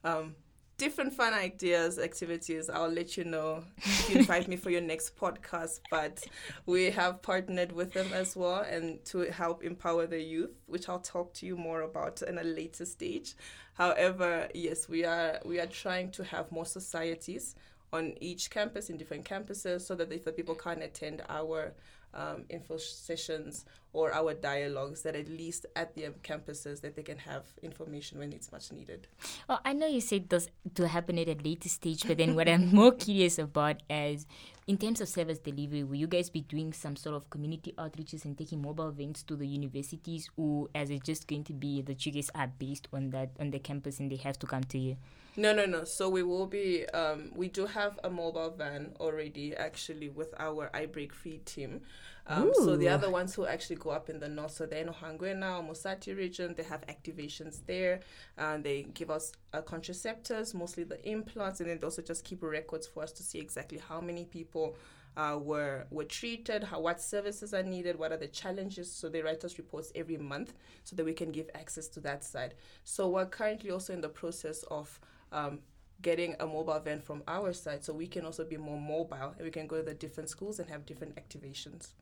Um, 0.05 0.35
different 0.77 1.13
fun 1.13 1.35
ideas, 1.35 1.99
activities. 1.99 2.71
I'll 2.71 2.91
let 2.91 3.17
you 3.17 3.25
know 3.25 3.65
if 3.79 4.11
you 4.11 4.19
invite 4.19 4.49
me 4.49 4.57
for 4.57 4.71
your 4.71 4.81
next 4.81 5.17
podcast. 5.17 5.81
But 5.91 6.25
we 6.67 6.91
have 6.91 7.21
partnered 7.21 7.73
with 7.73 7.93
them 7.93 8.13
as 8.13 8.37
well 8.37 8.61
and 8.61 9.05
to 9.07 9.31
help 9.31 9.65
empower 9.65 10.07
the 10.07 10.21
youth, 10.21 10.51
which 10.67 10.89
I'll 10.89 11.01
talk 11.01 11.35
to 11.35 11.47
you 11.47 11.57
more 11.57 11.83
about 11.83 12.23
in 12.23 12.39
a 12.39 12.45
later 12.45 12.87
stage. 12.87 13.35
However, 13.75 14.49
yes, 14.55 14.89
we 14.89 15.05
are 15.05 15.41
we 15.45 15.61
are 15.61 15.67
trying 15.67 16.11
to 16.13 16.25
have 16.25 16.51
more 16.51 16.67
societies 16.67 17.55
on 17.93 18.15
each 18.21 18.51
campus 18.51 18.91
in 18.91 18.97
different 18.97 19.25
campuses 19.25 19.83
so 19.83 19.95
that 19.95 20.13
if 20.13 20.25
the 20.25 20.33
people 20.33 20.55
can't 20.55 20.83
attend 20.83 21.23
our 21.29 21.73
um, 22.15 22.45
info 22.49 22.79
sessions 22.79 23.65
or 23.93 24.13
our 24.13 24.35
dialogues 24.35 25.03
that 25.03 25.15
at 25.15 25.29
least 25.29 25.67
at 25.77 25.95
the 25.95 26.09
campuses 26.23 26.81
that 26.81 26.97
they 26.97 27.03
can 27.03 27.19
have 27.19 27.45
information 27.63 28.19
when 28.19 28.33
it's 28.33 28.53
much 28.53 28.73
needed. 28.73 29.07
Well, 29.49 29.61
I 29.65 29.73
know 29.73 29.87
you 29.87 30.01
said 30.01 30.29
this 30.29 30.49
to 30.75 30.89
happen 30.89 31.19
at 31.19 31.29
a 31.29 31.37
later 31.43 31.69
stage, 31.69 32.07
but 32.07 32.19
then 32.19 32.35
what 32.35 32.49
I'm 32.49 32.75
more 32.75 32.93
curious 32.93 33.39
about 33.39 33.83
is 33.89 34.27
in 34.69 34.77
terms 34.77 35.01
of 35.01 35.09
service 35.09 35.39
delivery, 35.39 35.83
will 35.83 35.97
you 35.97 36.07
guys 36.07 36.29
be 36.29 36.43
doing 36.43 36.75
some 36.75 36.95
sort 36.95 37.17
of 37.17 37.31
community 37.31 37.73
outreaches 37.79 38.27
and 38.27 38.37
taking 38.37 38.61
mobile 38.61 38.91
vans 38.91 39.23
to 39.23 39.35
the 39.35 39.47
universities, 39.47 40.29
or 40.37 40.69
is 40.75 40.91
it 40.91 41.03
just 41.03 41.27
going 41.27 41.43
to 41.45 41.55
be 41.55 41.81
that 41.81 42.05
you 42.05 42.23
are 42.35 42.53
based 42.59 42.87
on 42.93 43.09
that 43.09 43.31
on 43.41 43.51
the 43.51 43.59
campus 43.59 43.99
and 43.99 44.13
they 44.13 44.17
have 44.17 44.39
to 44.39 44.47
come 44.47 44.63
to 44.65 44.79
you? 44.79 44.99
No, 45.39 45.55
no, 45.55 45.65
no. 45.65 45.85
So 45.85 46.11
we 46.11 46.23
will 46.23 46.47
be. 46.47 46.87
Um, 46.91 47.33
we 47.35 47.49
do 47.49 47.65
have 47.65 47.99
a 48.05 48.11
mobile 48.11 48.51
van 48.51 48.93
already, 49.01 49.57
actually, 49.57 50.11
with 50.11 50.35
our 50.39 50.69
I 50.75 50.85
Break 50.85 51.15
Free 51.15 51.39
team. 51.39 51.81
Um, 52.29 52.53
so 52.55 52.77
the 52.77 52.89
other 52.89 53.11
ones 53.11 53.35
who 53.35 53.47
actually 53.47 53.77
go 53.77 53.91
up 53.91 54.11
in 54.11 54.21
the 54.21 54.29
north, 54.29 54.53
so 54.53 54.67
they're 54.67 54.83
in 54.83 54.89
Ohangwena, 54.89 55.59
or 55.59 55.73
Musati 55.73 56.15
region, 56.15 56.55
they 56.55 56.63
have 56.63 56.85
activations 56.87 57.65
there. 57.67 58.01
And 58.37 58.63
they 58.63 58.83
give 58.83 59.11
us 59.11 59.33
uh, 59.55 59.63
contraceptives, 59.63 60.55
mostly 60.55 60.85
the 60.85 61.03
implants, 61.09 61.61
and 61.61 61.71
then 61.71 61.79
they 61.79 61.85
also 61.85 62.03
just 62.03 62.25
keep 62.25 62.43
records 62.43 62.87
for 62.87 63.03
us 63.03 63.13
to 63.13 63.23
see 63.23 63.39
exactly 63.39 63.79
how 63.79 64.01
many 64.01 64.27
people 64.27 64.77
uh, 65.17 65.39
were 65.41 65.87
were 65.91 66.05
treated, 66.05 66.63
how 66.63 66.81
what 66.81 67.01
services 67.01 67.55
are 67.55 67.63
needed, 67.63 67.99
what 67.99 68.13
are 68.13 68.17
the 68.17 68.29
challenges. 68.29 68.93
So 68.93 69.09
they 69.09 69.23
write 69.23 69.43
us 69.45 69.59
reports 69.59 69.91
every 69.95 70.19
month 70.19 70.53
so 70.85 70.95
that 70.97 71.05
we 71.05 71.15
can 71.15 71.33
give 71.33 71.49
access 71.55 71.89
to 71.89 72.01
that 72.01 72.23
side. 72.25 72.55
So 72.85 73.09
we're 73.09 73.27
currently 73.27 73.71
also 73.71 73.93
in 73.93 74.01
the 74.01 74.09
process 74.09 74.63
of 74.65 75.01
um, 75.33 75.61
getting 76.03 76.37
a 76.41 76.47
mobile 76.47 76.79
van 76.79 77.01
from 77.01 77.23
our 77.27 77.53
side 77.53 77.85
so 77.85 77.93
we 77.93 78.07
can 78.07 78.25
also 78.25 78.45
be 78.45 78.57
more 78.57 78.81
mobile 78.81 79.35
and 79.37 79.45
we 79.45 79.51
can 79.51 79.67
go 79.67 79.77
to 79.77 79.83
the 79.83 79.95
different 79.95 80.29
schools 80.29 80.59
and 80.61 80.71
have 80.71 80.87
different 80.87 81.17
activations. 81.17 81.95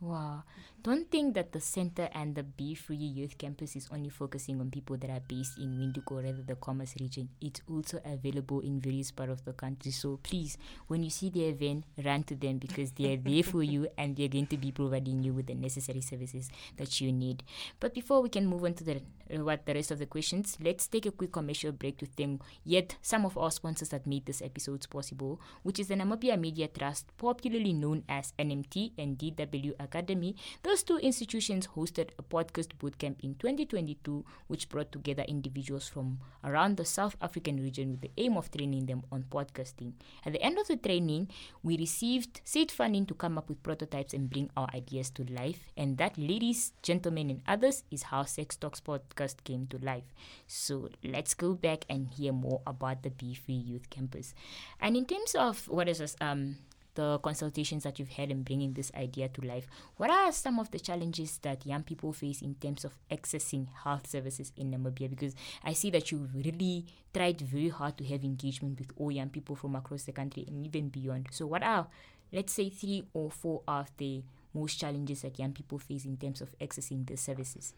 Wow. 0.00 0.44
Don't 0.82 1.10
think 1.10 1.34
that 1.34 1.52
the 1.52 1.60
center 1.60 2.08
and 2.14 2.34
the 2.34 2.42
Be 2.42 2.74
Free 2.74 2.96
Youth 2.96 3.36
Campus 3.36 3.76
is 3.76 3.86
only 3.92 4.08
focusing 4.08 4.58
on 4.60 4.70
people 4.70 4.96
that 4.96 5.10
are 5.10 5.20
based 5.20 5.58
in 5.58 5.76
Windhoek 5.76 6.10
rather 6.10 6.40
the 6.40 6.54
Khomas 6.54 6.98
region. 6.98 7.28
It's 7.38 7.60
also 7.70 8.00
available 8.02 8.60
in 8.60 8.80
various 8.80 9.10
parts 9.10 9.32
of 9.32 9.44
the 9.44 9.52
country. 9.52 9.90
So 9.90 10.18
please, 10.22 10.56
when 10.86 11.02
you 11.02 11.10
see 11.10 11.28
the 11.28 11.44
event, 11.44 11.84
run 12.02 12.22
to 12.24 12.34
them 12.34 12.56
because 12.56 12.92
they 12.92 13.12
are 13.12 13.18
there 13.18 13.42
for 13.42 13.62
you 13.62 13.88
and 13.98 14.16
they're 14.16 14.28
going 14.28 14.46
to 14.46 14.56
be 14.56 14.72
providing 14.72 15.22
you 15.22 15.34
with 15.34 15.48
the 15.48 15.54
necessary 15.54 16.00
services 16.00 16.48
that 16.78 16.98
you 16.98 17.12
need. 17.12 17.42
But 17.78 17.92
before 17.92 18.22
we 18.22 18.30
can 18.30 18.46
move 18.46 18.64
on 18.64 18.72
to 18.74 18.84
the 18.84 19.02
uh, 19.32 19.44
what 19.44 19.66
the 19.66 19.74
rest 19.74 19.90
of 19.90 19.98
the 19.98 20.06
questions, 20.06 20.56
let's 20.64 20.86
take 20.86 21.04
a 21.04 21.10
quick 21.10 21.32
commercial 21.32 21.72
break 21.72 21.98
to 21.98 22.06
thank 22.06 22.40
yet 22.64 22.96
some 23.02 23.26
of 23.26 23.36
our 23.36 23.50
sponsors 23.50 23.90
that 23.90 24.06
made 24.06 24.24
this 24.24 24.40
episode 24.40 24.88
possible, 24.88 25.40
which 25.62 25.78
is 25.78 25.88
the 25.88 25.94
Namibia 25.94 26.40
Media 26.40 26.68
Trust, 26.68 27.06
popularly 27.18 27.74
known 27.74 28.02
as 28.08 28.32
NMT 28.38 28.92
and 28.96 29.18
DW 29.18 29.74
Academy. 29.90 30.36
Those 30.62 30.82
two 30.82 30.98
institutions 30.98 31.66
hosted 31.74 32.10
a 32.18 32.22
podcast 32.22 32.78
bootcamp 32.78 33.18
in 33.20 33.34
2022, 33.34 34.24
which 34.46 34.68
brought 34.68 34.92
together 34.92 35.24
individuals 35.26 35.88
from 35.88 36.20
around 36.44 36.76
the 36.76 36.84
South 36.84 37.16
African 37.20 37.60
region 37.60 37.90
with 37.90 38.00
the 38.00 38.10
aim 38.16 38.36
of 38.36 38.50
training 38.50 38.86
them 38.86 39.02
on 39.10 39.24
podcasting. 39.30 39.92
At 40.24 40.32
the 40.32 40.42
end 40.42 40.58
of 40.58 40.68
the 40.68 40.76
training, 40.76 41.28
we 41.62 41.76
received 41.76 42.40
seed 42.44 42.70
funding 42.70 43.06
to 43.06 43.14
come 43.14 43.36
up 43.36 43.48
with 43.48 43.62
prototypes 43.62 44.14
and 44.14 44.30
bring 44.30 44.50
our 44.56 44.68
ideas 44.74 45.10
to 45.10 45.24
life. 45.24 45.66
And 45.76 45.98
that, 45.98 46.16
ladies, 46.16 46.72
gentlemen, 46.82 47.30
and 47.30 47.42
others, 47.48 47.82
is 47.90 48.04
how 48.04 48.22
Sex 48.22 48.56
Talks 48.56 48.80
podcast 48.80 49.42
came 49.44 49.66
to 49.68 49.78
life. 49.78 50.14
So 50.46 50.88
let's 51.02 51.34
go 51.34 51.54
back 51.54 51.84
and 51.90 52.08
hear 52.08 52.32
more 52.32 52.62
about 52.66 53.02
the 53.02 53.10
Be 53.10 53.34
Free 53.34 53.54
Youth 53.54 53.90
Campus. 53.90 54.34
And 54.80 54.96
in 54.96 55.06
terms 55.06 55.34
of 55.34 55.66
what 55.68 55.88
is 55.88 55.98
this, 55.98 56.16
um, 56.20 56.56
the 57.00 57.18
consultations 57.20 57.84
that 57.84 57.98
you've 57.98 58.10
had 58.10 58.30
in 58.30 58.42
bringing 58.42 58.74
this 58.74 58.92
idea 58.94 59.26
to 59.30 59.40
life, 59.40 59.66
what 59.96 60.10
are 60.10 60.30
some 60.32 60.58
of 60.58 60.70
the 60.70 60.78
challenges 60.78 61.38
that 61.38 61.64
young 61.64 61.82
people 61.82 62.12
face 62.12 62.42
in 62.42 62.54
terms 62.56 62.84
of 62.84 62.92
accessing 63.10 63.68
health 63.84 64.06
services 64.06 64.52
in 64.54 64.70
Namibia? 64.70 65.08
Because 65.08 65.34
I 65.64 65.72
see 65.72 65.88
that 65.92 66.12
you've 66.12 66.34
really 66.34 66.84
tried 67.14 67.40
very 67.40 67.70
hard 67.70 67.96
to 67.96 68.04
have 68.04 68.22
engagement 68.22 68.78
with 68.78 68.92
all 68.98 69.10
young 69.10 69.30
people 69.30 69.56
from 69.56 69.76
across 69.76 70.02
the 70.02 70.12
country 70.12 70.44
and 70.46 70.66
even 70.66 70.90
beyond. 70.90 71.28
So, 71.30 71.46
what 71.46 71.62
are, 71.62 71.86
let's 72.32 72.52
say, 72.52 72.68
three 72.68 73.04
or 73.14 73.30
four 73.30 73.62
of 73.66 73.90
the 73.96 74.22
most 74.52 74.78
challenges 74.78 75.22
that 75.22 75.38
young 75.38 75.52
people 75.52 75.78
face 75.78 76.04
in 76.04 76.18
terms 76.18 76.42
of 76.42 76.54
accessing 76.58 77.06
the 77.06 77.16
services? 77.16 77.72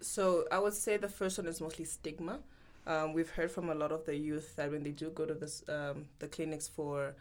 So, 0.00 0.44
I 0.52 0.60
would 0.60 0.74
say 0.74 0.98
the 0.98 1.08
first 1.08 1.36
one 1.36 1.48
is 1.48 1.60
mostly 1.60 1.84
stigma. 1.84 2.38
Um, 2.86 3.12
we've 3.12 3.30
heard 3.30 3.50
from 3.50 3.70
a 3.70 3.74
lot 3.74 3.90
of 3.90 4.06
the 4.06 4.16
youth 4.16 4.54
that 4.54 4.70
when 4.70 4.84
they 4.84 4.90
do 4.90 5.10
go 5.10 5.26
to 5.26 5.34
this, 5.34 5.64
um, 5.68 6.06
the 6.20 6.28
clinics 6.28 6.68
for 6.68 7.16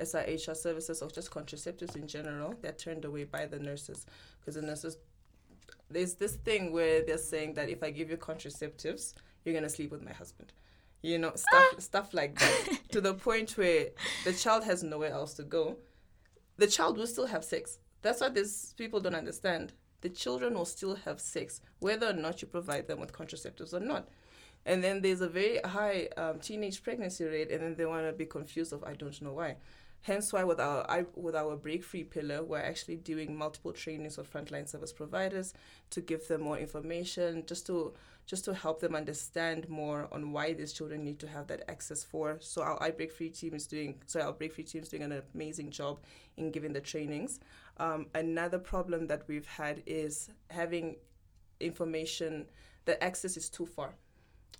SRHR 0.00 0.56
services 0.56 1.02
or 1.02 1.10
just 1.10 1.30
contraceptives 1.30 1.96
in 1.96 2.06
general, 2.06 2.54
they're 2.60 2.72
turned 2.72 3.04
away 3.04 3.24
by 3.24 3.46
the 3.46 3.58
nurses 3.58 4.06
because 4.40 4.54
the 4.54 4.62
nurses. 4.62 4.98
There's 5.88 6.14
this 6.14 6.34
thing 6.36 6.72
where 6.72 7.02
they're 7.04 7.18
saying 7.18 7.54
that 7.54 7.68
if 7.68 7.82
I 7.82 7.90
give 7.90 8.10
you 8.10 8.16
contraceptives, 8.16 9.14
you're 9.44 9.54
gonna 9.54 9.68
sleep 9.68 9.92
with 9.92 10.02
my 10.02 10.12
husband. 10.12 10.52
You 11.02 11.18
know, 11.18 11.32
stuff 11.34 11.64
stuff 11.80 12.14
like 12.14 12.38
that. 12.38 12.78
to 12.90 13.00
the 13.00 13.14
point 13.14 13.56
where 13.56 13.88
the 14.24 14.32
child 14.32 14.64
has 14.64 14.82
nowhere 14.82 15.12
else 15.12 15.34
to 15.34 15.44
go. 15.44 15.76
The 16.56 16.66
child 16.66 16.96
will 16.96 17.06
still 17.06 17.26
have 17.26 17.44
sex. 17.44 17.78
That's 18.02 18.20
what 18.20 18.34
these 18.34 18.74
people 18.76 19.00
don't 19.00 19.14
understand. 19.14 19.72
The 20.00 20.08
children 20.08 20.54
will 20.54 20.64
still 20.64 20.94
have 20.94 21.20
sex, 21.20 21.60
whether 21.80 22.08
or 22.08 22.12
not 22.12 22.42
you 22.42 22.48
provide 22.48 22.86
them 22.86 23.00
with 23.00 23.12
contraceptives 23.12 23.74
or 23.74 23.80
not. 23.80 24.08
And 24.64 24.82
then 24.82 25.00
there's 25.00 25.20
a 25.20 25.28
very 25.28 25.58
high 25.58 26.08
um, 26.16 26.40
teenage 26.40 26.82
pregnancy 26.82 27.24
rate, 27.24 27.50
and 27.50 27.62
then 27.62 27.74
they 27.76 27.86
want 27.86 28.06
to 28.06 28.12
be 28.12 28.26
confused 28.26 28.72
of 28.72 28.82
I 28.84 28.94
don't 28.94 29.20
know 29.22 29.32
why. 29.32 29.56
Hence 30.06 30.32
why 30.32 30.44
with 30.44 30.60
our 30.60 30.88
I, 30.88 31.04
with 31.16 31.34
our 31.34 31.56
break 31.56 31.82
free 31.82 32.04
pillar, 32.04 32.44
we're 32.44 32.60
actually 32.60 32.94
doing 32.94 33.36
multiple 33.36 33.72
trainings 33.72 34.16
with 34.16 34.32
frontline 34.32 34.68
service 34.68 34.92
providers 34.92 35.52
to 35.90 36.00
give 36.00 36.28
them 36.28 36.42
more 36.42 36.56
information, 36.56 37.42
just 37.44 37.66
to 37.66 37.92
just 38.24 38.44
to 38.44 38.54
help 38.54 38.78
them 38.78 38.94
understand 38.94 39.68
more 39.68 40.06
on 40.12 40.30
why 40.30 40.52
these 40.52 40.72
children 40.72 41.02
need 41.02 41.18
to 41.18 41.26
have 41.26 41.48
that 41.48 41.64
access 41.68 42.04
for. 42.04 42.36
So 42.38 42.62
our 42.62 42.80
I 42.80 42.92
Break 42.92 43.10
Free 43.10 43.30
team 43.30 43.52
is 43.54 43.66
doing 43.66 43.96
so 44.06 44.20
our 44.20 44.32
Break 44.32 44.52
Free 44.52 44.62
team 44.62 44.82
is 44.82 44.88
doing 44.88 45.02
an 45.02 45.20
amazing 45.34 45.72
job 45.72 45.98
in 46.36 46.52
giving 46.52 46.72
the 46.72 46.80
trainings. 46.80 47.40
Um, 47.78 48.06
another 48.14 48.60
problem 48.60 49.08
that 49.08 49.26
we've 49.26 49.48
had 49.48 49.82
is 49.86 50.30
having 50.50 50.98
information. 51.58 52.46
The 52.84 53.02
access 53.02 53.36
is 53.36 53.48
too 53.48 53.66
far. 53.66 53.96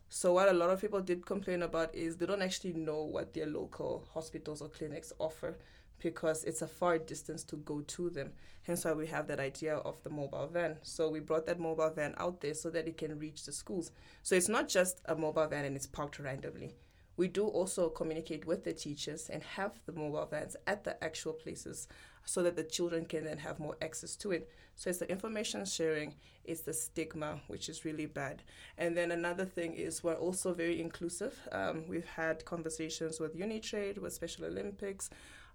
So 0.09 0.33
what 0.33 0.49
a 0.49 0.53
lot 0.53 0.71
of 0.71 0.81
people 0.81 1.01
did 1.01 1.27
complain 1.27 1.63
about 1.63 1.95
is 1.95 2.17
they 2.17 2.27
don't 2.27 2.43
actually 2.43 2.75
know 2.75 3.03
what 3.03 3.35
their 3.35 3.47
local 3.47 4.07
hospitals 4.15 4.63
or 4.63 4.69
clinics 4.69 5.13
offer 5.19 5.57
because 5.99 6.45
it's 6.45 6.63
a 6.63 6.69
far 6.69 6.99
distance 6.99 7.43
to 7.45 7.57
go 7.57 7.81
to 7.83 8.11
them. 8.11 8.33
Hence 8.63 8.85
why 8.85 8.93
we 8.93 9.07
have 9.09 9.27
that 9.29 9.41
idea 9.41 9.77
of 9.77 10.03
the 10.03 10.11
mobile 10.11 10.47
van. 10.47 10.77
So 10.83 11.09
we 11.09 11.21
brought 11.21 11.47
that 11.47 11.59
mobile 11.59 11.91
van 11.91 12.15
out 12.19 12.41
there 12.41 12.55
so 12.55 12.71
that 12.71 12.87
it 12.87 12.97
can 12.97 13.19
reach 13.19 13.45
the 13.45 13.53
schools. 13.53 13.91
So 14.23 14.35
it's 14.35 14.49
not 14.49 14.69
just 14.69 15.01
a 15.07 15.15
mobile 15.15 15.47
van 15.47 15.65
and 15.65 15.77
it's 15.77 15.87
parked 15.87 16.19
randomly. 16.19 16.75
We 17.17 17.29
do 17.29 17.47
also 17.47 17.89
communicate 17.89 18.47
with 18.47 18.65
the 18.65 18.73
teachers 18.73 19.31
and 19.31 19.43
have 19.43 19.81
the 19.87 19.93
mobile 19.93 20.27
vans 20.27 20.57
at 20.67 20.85
the 20.85 21.03
actual 21.03 21.33
places 21.33 21.89
so 22.27 22.43
that 22.43 22.57
the 22.57 22.65
children 22.65 23.07
can 23.07 23.25
then 23.25 23.39
have 23.39 23.59
more 23.59 23.77
access 23.81 24.17
to 24.17 24.33
it. 24.33 24.51
So 24.75 24.91
it's 24.91 24.99
the 24.99 25.11
information 25.11 25.65
sharing, 25.65 26.15
it's 26.45 26.61
the 26.61 26.75
stigma, 26.75 27.41
which 27.47 27.69
is 27.69 27.85
really 27.85 28.07
bad. 28.07 28.43
And 28.77 28.97
then 28.97 29.13
another 29.13 29.47
thing 29.47 29.73
is 29.75 30.05
we're 30.05 30.15
also 30.15 30.53
very 30.53 30.81
inclusive. 30.81 31.35
Um, 31.53 31.85
we've 31.89 32.05
had 32.05 32.45
conversations 32.45 33.19
with 33.19 33.35
Unitrade, 33.35 33.99
with 33.99 34.13
Special 34.13 34.45
Olympics, 34.45 35.09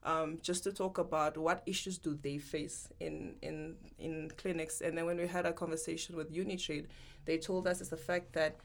um, 0.04 0.40
just 0.42 0.64
to 0.64 0.72
talk 0.72 0.98
about 0.98 1.38
what 1.38 1.62
issues 1.68 2.00
do 2.00 2.18
they 2.20 2.40
face 2.40 2.90
in, 3.00 3.36
in, 3.44 3.76
in 4.00 4.32
clinics. 4.38 4.82
And 4.82 4.98
then 4.98 5.06
when 5.06 5.18
we 5.18 5.28
had 5.28 5.46
a 5.46 5.54
conversation 5.54 6.16
with 6.16 6.34
Unitrade, 6.34 6.88
they 7.26 7.38
told 7.38 7.68
us 7.68 7.82
it's 7.82 7.92
the 7.92 7.98
fact 7.98 8.34
that 8.34 8.56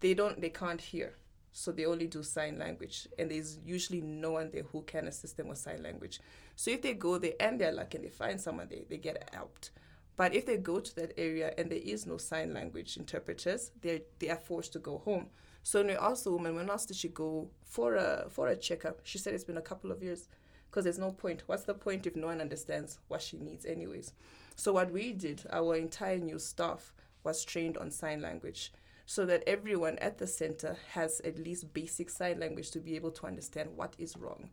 they 0.00 0.14
don't, 0.14 0.40
they 0.40 0.50
can't 0.50 0.80
hear 0.80 1.14
so 1.56 1.70
they 1.70 1.86
only 1.86 2.08
do 2.08 2.20
sign 2.24 2.58
language 2.58 3.06
and 3.16 3.30
there's 3.30 3.58
usually 3.64 4.00
no 4.00 4.32
one 4.32 4.50
there 4.50 4.64
who 4.64 4.82
can 4.82 5.06
assist 5.06 5.36
them 5.36 5.46
with 5.46 5.56
sign 5.56 5.84
language. 5.84 6.18
So 6.56 6.72
if 6.72 6.82
they 6.82 6.94
go 6.94 7.16
there 7.16 7.34
and 7.38 7.60
they're 7.60 7.70
lucky 7.70 7.98
and 7.98 8.04
they 8.04 8.10
find 8.10 8.40
someone 8.40 8.66
they, 8.68 8.84
they 8.90 8.96
get 8.96 9.30
helped. 9.32 9.70
But 10.16 10.34
if 10.34 10.46
they 10.46 10.56
go 10.56 10.80
to 10.80 10.94
that 10.96 11.12
area 11.16 11.54
and 11.56 11.70
there 11.70 11.78
is 11.80 12.06
no 12.06 12.16
sign 12.16 12.52
language 12.52 12.96
interpreters 12.96 13.70
they 13.80 14.02
they 14.18 14.30
are 14.30 14.36
forced 14.36 14.72
to 14.72 14.80
go 14.80 14.98
home. 14.98 15.28
So 15.62 15.78
when 15.78 15.86
we 15.86 15.94
asked 15.94 16.24
the 16.24 16.32
woman 16.32 16.56
when 16.56 16.68
asked 16.68 16.88
did 16.88 16.96
she 16.96 17.08
go 17.08 17.48
for 17.64 17.94
a 17.94 18.26
for 18.30 18.48
a 18.48 18.56
checkup 18.56 19.02
she 19.04 19.18
said 19.18 19.32
it's 19.32 19.44
been 19.44 19.56
a 19.56 19.62
couple 19.62 19.92
of 19.92 20.02
years 20.02 20.26
because 20.68 20.82
there's 20.82 20.98
no 20.98 21.12
point. 21.12 21.44
What's 21.46 21.62
the 21.62 21.74
point 21.74 22.04
if 22.04 22.16
no 22.16 22.26
one 22.26 22.40
understands 22.40 22.98
what 23.06 23.22
she 23.22 23.38
needs 23.38 23.64
anyways? 23.64 24.12
So 24.56 24.72
what 24.72 24.90
we 24.90 25.12
did 25.12 25.44
our 25.52 25.76
entire 25.76 26.18
new 26.18 26.40
staff 26.40 26.92
was 27.22 27.44
trained 27.44 27.78
on 27.78 27.92
sign 27.92 28.22
language 28.22 28.72
so 29.06 29.26
that 29.26 29.42
everyone 29.46 29.98
at 29.98 30.18
the 30.18 30.26
center 30.26 30.76
has 30.92 31.20
at 31.20 31.38
least 31.38 31.72
basic 31.74 32.08
sign 32.08 32.40
language 32.40 32.70
to 32.70 32.80
be 32.80 32.96
able 32.96 33.10
to 33.10 33.26
understand 33.26 33.70
what 33.76 33.94
is 33.98 34.16
wrong, 34.16 34.48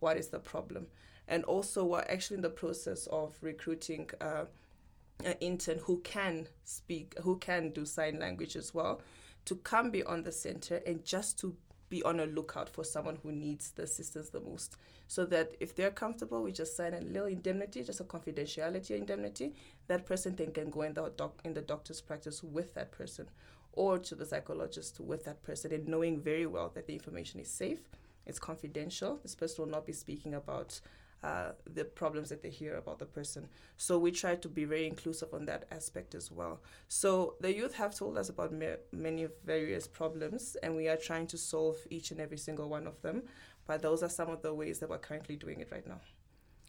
what 0.00 0.16
is 0.16 0.28
the 0.28 0.38
problem. 0.38 0.86
And 1.28 1.44
also, 1.44 1.84
we're 1.84 2.06
actually 2.08 2.36
in 2.36 2.42
the 2.42 2.50
process 2.50 3.08
of 3.08 3.36
recruiting 3.40 4.08
uh, 4.20 4.44
an 5.24 5.34
intern 5.40 5.78
who 5.78 5.98
can 6.02 6.46
speak, 6.64 7.14
who 7.22 7.36
can 7.38 7.70
do 7.70 7.84
sign 7.84 8.18
language 8.20 8.54
as 8.54 8.72
well, 8.72 9.00
to 9.46 9.56
come 9.56 9.90
be 9.90 10.04
on 10.04 10.22
the 10.22 10.32
center 10.32 10.82
and 10.86 11.04
just 11.04 11.38
to 11.40 11.56
be 11.88 12.02
on 12.02 12.20
a 12.20 12.26
lookout 12.26 12.68
for 12.68 12.84
someone 12.84 13.18
who 13.22 13.30
needs 13.30 13.70
the 13.72 13.82
assistance 13.82 14.30
the 14.30 14.40
most. 14.40 14.76
So 15.08 15.24
that 15.26 15.54
if 15.60 15.74
they're 15.74 15.90
comfortable, 15.92 16.42
we 16.42 16.50
just 16.50 16.76
sign 16.76 16.94
a 16.94 17.00
little 17.00 17.28
indemnity, 17.28 17.84
just 17.84 18.00
a 18.00 18.04
confidentiality 18.04 18.90
indemnity. 18.90 19.54
That 19.86 20.04
person 20.04 20.34
then 20.34 20.52
can 20.52 20.70
go 20.70 20.82
in 20.82 20.94
the 20.94 21.12
doc 21.16 21.40
in 21.44 21.54
the 21.54 21.60
doctor's 21.60 22.00
practice 22.00 22.42
with 22.42 22.74
that 22.74 22.90
person, 22.90 23.28
or 23.76 23.98
to 23.98 24.14
the 24.14 24.26
psychologist 24.26 24.98
with 24.98 25.24
that 25.24 25.42
person, 25.42 25.72
and 25.72 25.86
knowing 25.86 26.20
very 26.20 26.46
well 26.46 26.70
that 26.74 26.86
the 26.86 26.94
information 26.94 27.38
is 27.38 27.48
safe, 27.48 27.88
it's 28.26 28.40
confidential. 28.40 29.20
This 29.22 29.36
person 29.36 29.64
will 29.64 29.70
not 29.70 29.86
be 29.86 29.92
speaking 29.92 30.34
about 30.34 30.80
uh, 31.22 31.52
the 31.72 31.84
problems 31.84 32.28
that 32.28 32.42
they 32.42 32.50
hear 32.50 32.76
about 32.76 32.98
the 32.98 33.06
person. 33.06 33.48
So 33.76 33.98
we 33.98 34.10
try 34.10 34.34
to 34.36 34.48
be 34.48 34.64
very 34.64 34.86
inclusive 34.86 35.32
on 35.32 35.46
that 35.46 35.64
aspect 35.70 36.14
as 36.14 36.30
well. 36.30 36.60
So 36.88 37.34
the 37.40 37.54
youth 37.54 37.74
have 37.74 37.94
told 37.94 38.18
us 38.18 38.28
about 38.28 38.52
ma- 38.52 38.82
many 38.92 39.28
various 39.44 39.86
problems, 39.86 40.56
and 40.62 40.74
we 40.76 40.88
are 40.88 40.96
trying 40.96 41.26
to 41.28 41.38
solve 41.38 41.76
each 41.90 42.10
and 42.10 42.20
every 42.20 42.38
single 42.38 42.68
one 42.68 42.86
of 42.86 43.00
them. 43.02 43.22
But 43.66 43.82
those 43.82 44.02
are 44.02 44.08
some 44.08 44.30
of 44.30 44.42
the 44.42 44.54
ways 44.54 44.78
that 44.78 44.88
we're 44.88 44.98
currently 44.98 45.36
doing 45.36 45.60
it 45.60 45.68
right 45.72 45.86
now. 45.86 46.00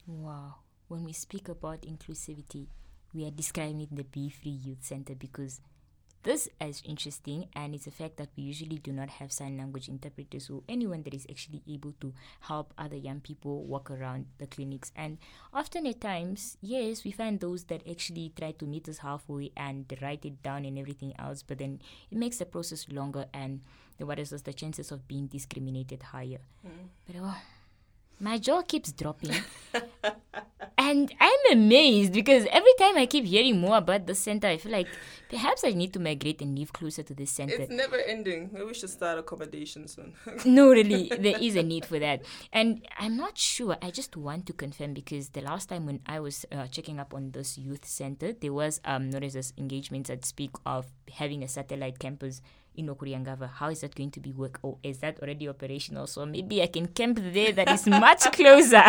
Wow. 0.06 0.56
When 0.88 1.04
we 1.04 1.12
speak 1.12 1.48
about 1.48 1.82
inclusivity, 1.82 2.66
we 3.12 3.26
are 3.26 3.30
describing 3.30 3.88
the 3.92 4.04
Be 4.04 4.30
Free 4.30 4.50
Youth 4.50 4.82
Center 4.82 5.14
because 5.14 5.60
this 6.24 6.48
is 6.60 6.82
interesting, 6.84 7.48
and 7.54 7.74
it's 7.74 7.86
a 7.86 7.90
fact 7.90 8.16
that 8.16 8.28
we 8.36 8.42
usually 8.42 8.78
do 8.78 8.92
not 8.92 9.08
have 9.08 9.32
sign 9.32 9.56
language 9.56 9.88
interpreters 9.88 10.50
or 10.50 10.62
anyone 10.68 11.02
that 11.04 11.14
is 11.14 11.26
actually 11.30 11.62
able 11.68 11.94
to 12.00 12.12
help 12.40 12.74
other 12.76 12.96
young 12.96 13.20
people 13.20 13.64
walk 13.64 13.90
around 13.90 14.26
the 14.38 14.46
clinics. 14.46 14.90
And 14.96 15.18
often 15.54 15.86
at 15.86 16.00
times, 16.00 16.58
yes, 16.60 17.04
we 17.04 17.12
find 17.12 17.40
those 17.40 17.64
that 17.64 17.88
actually 17.88 18.32
try 18.36 18.52
to 18.52 18.66
meet 18.66 18.88
us 18.88 18.98
halfway 18.98 19.52
and 19.56 19.86
write 20.02 20.24
it 20.24 20.42
down 20.42 20.64
and 20.64 20.78
everything 20.78 21.14
else, 21.18 21.42
but 21.42 21.58
then 21.58 21.80
it 22.10 22.18
makes 22.18 22.38
the 22.38 22.46
process 22.46 22.86
longer 22.90 23.26
and 23.32 23.60
the 23.98 24.06
what 24.06 24.18
is 24.18 24.30
the 24.30 24.52
chances 24.52 24.90
of 24.92 25.06
being 25.08 25.26
discriminated 25.26 26.02
higher. 26.02 26.40
Mm. 26.66 26.88
But 27.06 27.16
oh, 27.20 27.36
my 28.20 28.38
jaw 28.38 28.62
keeps 28.62 28.92
dropping. 28.92 29.34
and 30.78 31.12
I'm 31.20 31.52
amazed 31.52 32.12
because 32.12 32.46
every 32.50 32.72
time 32.78 32.96
I 32.96 33.06
keep 33.06 33.24
hearing 33.24 33.60
more 33.60 33.76
about 33.76 34.06
the 34.06 34.14
center, 34.14 34.48
I 34.48 34.56
feel 34.56 34.72
like 34.72 34.88
perhaps 35.28 35.64
I 35.64 35.70
need 35.70 35.92
to 35.94 36.00
migrate 36.00 36.40
and 36.40 36.58
live 36.58 36.72
closer 36.72 37.02
to 37.02 37.14
this 37.14 37.30
center. 37.30 37.56
It's 37.60 37.70
never 37.70 37.96
ending. 37.96 38.50
Maybe 38.52 38.64
we 38.64 38.74
should 38.74 38.90
start 38.90 39.18
accommodation 39.18 39.86
soon. 39.88 40.14
no, 40.44 40.70
really, 40.70 41.08
there 41.08 41.38
is 41.38 41.56
a 41.56 41.62
need 41.62 41.84
for 41.84 41.98
that. 41.98 42.22
And 42.52 42.86
I'm 42.98 43.16
not 43.16 43.38
sure. 43.38 43.76
I 43.82 43.90
just 43.90 44.16
want 44.16 44.46
to 44.46 44.52
confirm 44.52 44.94
because 44.94 45.30
the 45.30 45.42
last 45.42 45.68
time 45.68 45.86
when 45.86 46.00
I 46.06 46.20
was 46.20 46.44
uh, 46.50 46.66
checking 46.66 46.98
up 46.98 47.14
on 47.14 47.32
this 47.32 47.58
youth 47.58 47.84
center, 47.84 48.32
there 48.32 48.52
was 48.52 48.80
um 48.84 49.10
notice 49.10 49.52
engagements 49.58 50.08
that 50.08 50.24
speak 50.24 50.50
of 50.64 50.86
having 51.12 51.42
a 51.42 51.48
satellite 51.48 51.98
campus 51.98 52.40
in 52.78 52.86
Okuryangava. 52.86 53.50
How 53.50 53.68
is 53.68 53.80
that 53.80 53.94
going 53.94 54.10
to 54.12 54.20
be 54.20 54.32
work? 54.32 54.58
Or 54.62 54.78
is 54.82 54.98
that 54.98 55.20
already 55.20 55.48
operational? 55.48 56.06
So 56.06 56.24
maybe 56.24 56.62
I 56.62 56.68
can 56.68 56.86
camp 56.86 57.18
there 57.20 57.52
that 57.52 57.68
is 57.70 57.86
much 57.86 58.22
closer. 58.32 58.84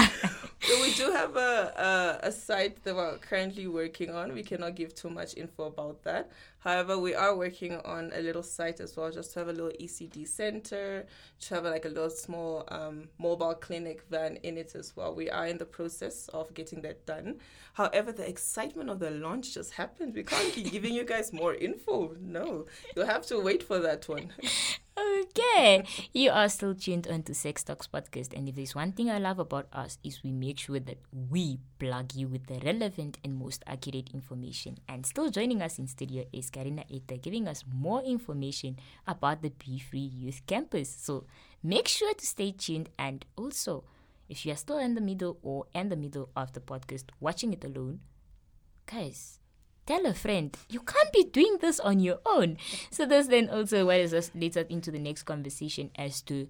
so 0.62 0.82
we 0.82 0.94
do 0.94 1.12
have 1.12 1.36
a, 1.36 2.20
a, 2.24 2.28
a 2.28 2.32
site 2.32 2.84
that 2.84 2.96
we're 2.96 3.18
currently 3.18 3.68
working 3.68 4.12
on. 4.12 4.34
We 4.34 4.44
cannot 4.44 4.76
give 4.76 4.94
too 4.94 5.10
much 5.10 5.36
info 5.36 5.66
about 5.66 6.04
that. 6.04 6.30
However, 6.60 6.98
we 6.98 7.16
are 7.16 7.36
working 7.36 7.78
on 7.78 8.12
a 8.14 8.22
little 8.22 8.44
site 8.44 8.80
as 8.80 8.98
well, 8.98 9.12
just 9.12 9.34
to 9.34 9.40
have 9.40 9.48
a 9.48 9.54
little 9.54 9.72
ECD 9.80 10.28
center, 10.28 11.06
to 11.42 11.56
have 11.56 11.64
like 11.64 11.86
a 11.86 11.90
little 11.90 12.10
small 12.10 12.66
um, 12.68 13.08
mobile 13.18 13.56
clinic 13.56 14.04
van 14.10 14.38
in 14.44 14.58
it 14.58 14.76
as 14.76 14.96
well. 14.96 15.16
We 15.16 15.30
are 15.30 15.48
in 15.48 15.58
the 15.58 15.66
process 15.66 16.28
of 16.30 16.54
getting 16.54 16.82
that 16.82 17.06
done. 17.06 17.40
However, 17.74 18.12
the 18.12 18.28
excitement 18.28 18.90
of 18.90 19.00
the 19.00 19.12
launch 19.12 19.54
just 19.54 19.74
happened. 19.74 20.16
We 20.16 20.24
can't 20.24 20.54
keep 20.54 20.72
giving 20.72 20.94
you 20.94 21.06
guys 21.06 21.32
more 21.32 21.56
info. 21.56 22.16
No, 22.20 22.66
you'll 22.96 23.06
have 23.06 23.26
to 23.28 23.40
wait 23.40 23.64
for 23.64 23.80
that 23.80 24.08
one. 24.10 24.34
okay. 25.22 25.84
You 26.14 26.32
are 26.32 26.50
still 26.50 26.76
tuned 26.76 27.08
on 27.08 27.24
to 27.24 27.34
Sex 27.34 27.64
Talks 27.64 27.88
podcast. 27.88 28.36
And 28.36 28.48
if 28.50 28.56
there's 28.56 28.76
one 28.76 28.92
thing 28.92 29.10
I 29.10 29.20
love 29.20 29.40
about 29.40 29.68
us 29.74 29.98
is 30.04 30.24
we 30.24 30.32
make 30.32 30.60
sure 30.60 30.80
that 30.80 30.98
we 31.12 31.60
plug 31.80 32.16
you 32.16 32.28
with 32.28 32.48
the 32.48 32.60
relevant 32.66 33.18
and 33.24 33.36
most 33.36 33.64
accurate 33.68 34.10
information. 34.14 34.78
And 34.88 35.06
still 35.06 35.30
joining 35.30 35.62
us 35.62 35.80
in 35.80 35.88
studio 35.88 36.26
is 36.34 36.50
Kaarina 36.52 36.86
Iita 36.90 37.22
giving 37.22 37.48
us 37.48 37.64
more 37.72 38.02
information 38.04 38.78
about 39.08 39.42
the 39.42 39.50
Be 39.52 39.80
Free 39.80 40.00
Youth 40.00 40.42
Campus. 40.48 40.90
So 40.90 41.26
make 41.64 41.88
sure 41.88 42.14
to 42.14 42.26
stay 42.26 42.52
tuned 42.52 42.90
and 42.98 43.26
also 43.36 43.84
if 44.28 44.46
you 44.46 44.54
are 44.54 44.58
still 44.58 44.78
in 44.78 44.94
the 44.96 45.02
middle 45.02 45.40
or 45.42 45.66
in 45.74 45.90
the 45.90 45.96
middle 45.96 46.30
of 46.36 46.54
the 46.54 46.60
podcast 46.60 47.06
watching 47.20 47.54
it 47.54 47.64
alone, 47.64 48.00
guys, 48.86 49.39
tell 49.90 50.06
a 50.06 50.14
friend. 50.14 50.56
You 50.70 50.82
can't 50.82 51.12
be 51.12 51.24
doing 51.24 51.58
this 51.62 51.80
on 51.80 52.00
your 52.00 52.20
own. 52.24 52.58
So 52.92 53.08
this 53.08 53.26
then 53.26 53.50
also 53.50 53.88
what 53.88 53.98
is 53.98 54.14
us 54.14 54.30
us 54.36 54.70
into 54.70 54.92
the 54.92 55.00
next 55.00 55.24
conversation 55.24 55.90
as 55.96 56.22
to 56.30 56.48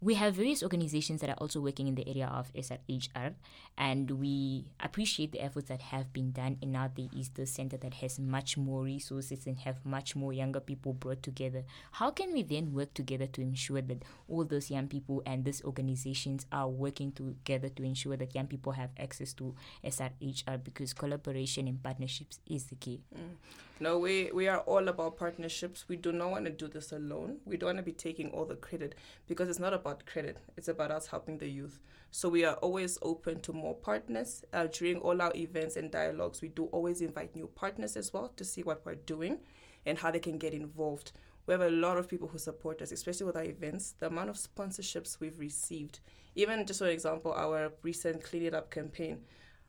we 0.00 0.14
have 0.14 0.34
various 0.34 0.62
organizations 0.62 1.20
that 1.20 1.30
are 1.30 1.40
also 1.40 1.60
working 1.60 1.88
in 1.88 1.96
the 1.96 2.08
area 2.08 2.28
of 2.28 2.52
SRHR, 2.54 3.34
and 3.76 4.10
we 4.12 4.66
appreciate 4.78 5.32
the 5.32 5.40
efforts 5.40 5.68
that 5.68 5.82
have 5.82 6.12
been 6.12 6.30
done. 6.30 6.56
And 6.62 6.72
now 6.72 6.90
there 6.94 7.08
is 7.16 7.30
the 7.30 7.46
center 7.46 7.76
that 7.78 7.94
has 7.94 8.18
much 8.18 8.56
more 8.56 8.82
resources 8.82 9.46
and 9.46 9.58
have 9.58 9.84
much 9.84 10.14
more 10.14 10.32
younger 10.32 10.60
people 10.60 10.92
brought 10.92 11.22
together. 11.22 11.64
How 11.92 12.10
can 12.10 12.32
we 12.32 12.42
then 12.44 12.72
work 12.72 12.94
together 12.94 13.26
to 13.26 13.40
ensure 13.40 13.82
that 13.82 14.04
all 14.28 14.44
those 14.44 14.70
young 14.70 14.86
people 14.86 15.22
and 15.26 15.44
these 15.44 15.64
organizations 15.64 16.46
are 16.52 16.68
working 16.68 17.10
together 17.10 17.68
to 17.68 17.82
ensure 17.82 18.16
that 18.16 18.34
young 18.34 18.46
people 18.46 18.72
have 18.72 18.90
access 18.98 19.32
to 19.34 19.54
SRHR? 19.84 20.62
Because 20.62 20.92
collaboration 20.92 21.66
and 21.66 21.82
partnerships 21.82 22.38
is 22.46 22.66
the 22.66 22.76
key. 22.76 23.00
Mm. 23.12 23.34
No, 23.80 23.96
we, 23.98 24.30
we 24.34 24.48
are 24.48 24.58
all 24.60 24.88
about 24.88 25.16
partnerships. 25.16 25.88
We 25.88 25.94
do 25.94 26.10
not 26.10 26.32
want 26.32 26.46
to 26.46 26.50
do 26.50 26.66
this 26.66 26.90
alone. 26.90 27.38
We 27.44 27.56
don't 27.56 27.68
want 27.68 27.78
to 27.78 27.84
be 27.84 27.92
taking 27.92 28.30
all 28.32 28.44
the 28.44 28.56
credit 28.56 28.96
because 29.28 29.48
it's 29.48 29.60
not 29.60 29.72
about 29.72 30.04
credit, 30.04 30.36
it's 30.56 30.66
about 30.66 30.90
us 30.90 31.06
helping 31.06 31.38
the 31.38 31.48
youth. 31.48 31.78
So 32.10 32.28
we 32.28 32.44
are 32.44 32.56
always 32.56 32.98
open 33.02 33.40
to 33.42 33.52
more 33.52 33.74
partners. 33.74 34.44
Uh, 34.52 34.66
during 34.66 34.96
all 34.96 35.22
our 35.22 35.32
events 35.36 35.76
and 35.76 35.92
dialogues, 35.92 36.42
we 36.42 36.48
do 36.48 36.64
always 36.66 37.00
invite 37.00 37.36
new 37.36 37.46
partners 37.54 37.96
as 37.96 38.12
well 38.12 38.32
to 38.36 38.44
see 38.44 38.64
what 38.64 38.84
we're 38.84 38.96
doing 38.96 39.38
and 39.86 39.98
how 39.98 40.10
they 40.10 40.18
can 40.18 40.38
get 40.38 40.54
involved. 40.54 41.12
We 41.46 41.52
have 41.52 41.60
a 41.60 41.70
lot 41.70 41.98
of 41.98 42.08
people 42.08 42.26
who 42.26 42.38
support 42.38 42.82
us, 42.82 42.90
especially 42.90 43.26
with 43.26 43.36
our 43.36 43.44
events. 43.44 43.94
The 44.00 44.08
amount 44.08 44.30
of 44.30 44.36
sponsorships 44.36 45.20
we've 45.20 45.38
received, 45.38 46.00
even 46.34 46.66
just 46.66 46.80
for 46.80 46.88
example, 46.88 47.32
our 47.32 47.70
recent 47.82 48.24
Clean 48.24 48.42
It 48.42 48.54
Up 48.54 48.72
campaign 48.72 49.20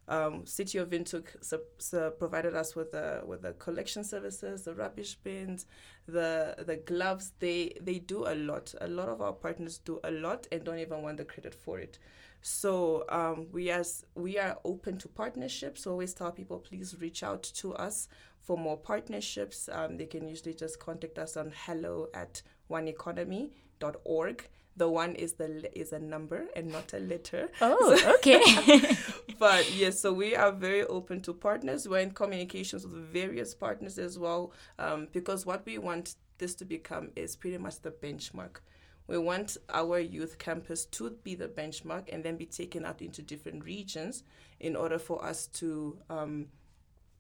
um, 0.10 0.46
City 0.46 0.80
of 0.80 0.92
su- 0.92 2.12
provided 2.18 2.56
us 2.56 2.76
with 2.76 2.92
the 2.92 3.22
with 3.26 3.44
the 3.44 3.54
collection 3.54 4.04
services, 4.04 4.64
the 4.64 4.74
rubbish 4.74 5.16
bins, 5.16 5.68
the 6.08 6.56
the 6.66 6.78
gloves. 6.78 7.34
They 7.40 7.78
they 7.80 8.00
do 8.00 8.26
a 8.28 8.36
lot. 8.36 8.74
A 8.82 8.88
lot 8.88 9.08
of 9.08 9.22
our 9.22 9.34
partners 9.34 9.78
do 9.78 10.00
a 10.04 10.12
lot 10.12 10.48
and 10.52 10.64
don't 10.64 10.80
even 10.80 11.04
want 11.04 11.18
the 11.18 11.26
credit 11.26 11.54
for 11.54 11.80
it. 11.80 12.00
So 12.42 13.06
um, 13.10 13.48
we 13.52 13.70
as 13.70 14.06
we 14.16 14.40
are 14.40 14.58
open 14.66 14.98
to 14.98 15.08
partnerships. 15.08 15.86
Always 15.86 16.14
tell 16.14 16.32
people 16.32 16.58
please 16.58 16.96
reach 17.00 17.22
out 17.22 17.44
to 17.44 17.74
us 17.76 18.08
for 18.42 18.58
more 18.58 18.78
partnerships. 18.78 19.70
Um, 19.72 19.98
they 19.98 20.08
can 20.08 20.28
usually 20.28 20.56
just 20.56 20.80
contact 20.80 21.20
us 21.20 21.38
on 21.38 21.54
hello 21.66 22.08
at 22.16 22.42
oneeconomy.org 22.72 24.50
the 24.80 24.90
one 24.90 25.14
is 25.16 25.34
the 25.34 25.70
is 25.78 25.92
a 25.92 26.00
number 26.00 26.46
and 26.56 26.72
not 26.72 26.94
a 26.94 27.00
letter. 27.00 27.50
Oh, 27.62 27.96
so 28.02 28.16
okay. 28.16 28.96
but 29.40 29.72
yes, 29.76 30.00
so 30.00 30.12
we 30.12 30.36
are 30.36 30.52
very 30.52 30.84
open 30.86 31.22
to 31.22 31.34
partners. 31.34 31.88
We're 31.88 32.00
in 32.00 32.12
communications 32.12 32.84
with 32.84 32.96
various 32.96 33.54
partners 33.54 34.00
as 34.00 34.18
well, 34.18 34.54
um, 34.80 35.10
because 35.12 35.46
what 35.46 35.66
we 35.66 35.78
want 35.78 36.16
this 36.40 36.56
to 36.56 36.66
become 36.66 37.12
is 37.16 37.36
pretty 37.36 37.58
much 37.58 37.82
the 37.82 37.92
benchmark. 37.92 38.62
We 39.08 39.18
want 39.18 39.58
our 39.70 40.00
youth 40.00 40.38
campus 40.38 40.86
to 40.86 41.12
be 41.24 41.36
the 41.36 41.48
benchmark 41.48 42.14
and 42.14 42.24
then 42.24 42.38
be 42.38 42.46
taken 42.46 42.86
out 42.86 43.02
into 43.02 43.22
different 43.22 43.66
regions 43.66 44.24
in 44.60 44.76
order 44.76 45.00
for 45.00 45.26
us 45.26 45.48
to 45.48 45.98
um, 46.10 46.48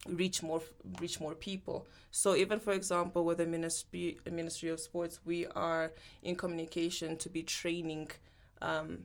reach 0.07 0.41
more 0.41 0.61
reach 0.99 1.19
more 1.19 1.35
people. 1.35 1.87
So 2.11 2.35
even 2.35 2.59
for 2.59 2.73
example, 2.73 3.25
with 3.25 3.39
the 3.39 3.45
ministry 3.45 4.17
Ministry 4.29 4.69
of 4.69 4.79
Sports, 4.79 5.19
we 5.25 5.45
are 5.47 5.91
in 6.23 6.35
communication 6.35 7.17
to 7.17 7.29
be 7.29 7.43
training 7.43 8.11
um, 8.61 8.99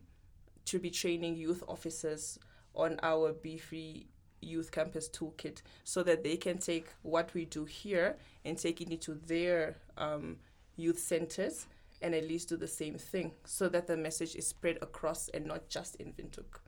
to 0.67 0.79
be 0.79 0.91
training 0.91 1.37
youth 1.37 1.63
officers 1.69 2.39
on 2.75 2.99
our 3.03 3.33
Be 3.33 3.59
Free 3.59 4.07
Youth 4.41 4.71
Campus 4.73 5.09
Toolkit, 5.09 5.63
so 5.85 6.03
that 6.03 6.23
they 6.23 6.37
can 6.37 6.59
take 6.59 6.89
what 7.03 7.33
we 7.35 7.45
do 7.45 7.65
here 7.65 8.17
and 8.45 8.59
take 8.59 8.81
it 8.81 8.91
into 8.91 9.15
their 9.15 9.77
um, 9.97 10.37
youth 10.77 10.99
centers 10.99 11.67
and 12.03 12.15
at 12.15 12.29
least 12.29 12.49
do 12.49 12.57
the 12.57 12.69
same 12.69 12.99
thing, 12.99 13.33
so 13.45 13.69
that 13.69 13.87
the 13.87 13.97
message 13.97 14.35
is 14.35 14.47
spread 14.47 14.77
across 14.83 15.29
and 15.31 15.47
not 15.47 15.69
just 15.69 15.97
in 15.97 16.13
Windhoek. 16.13 16.61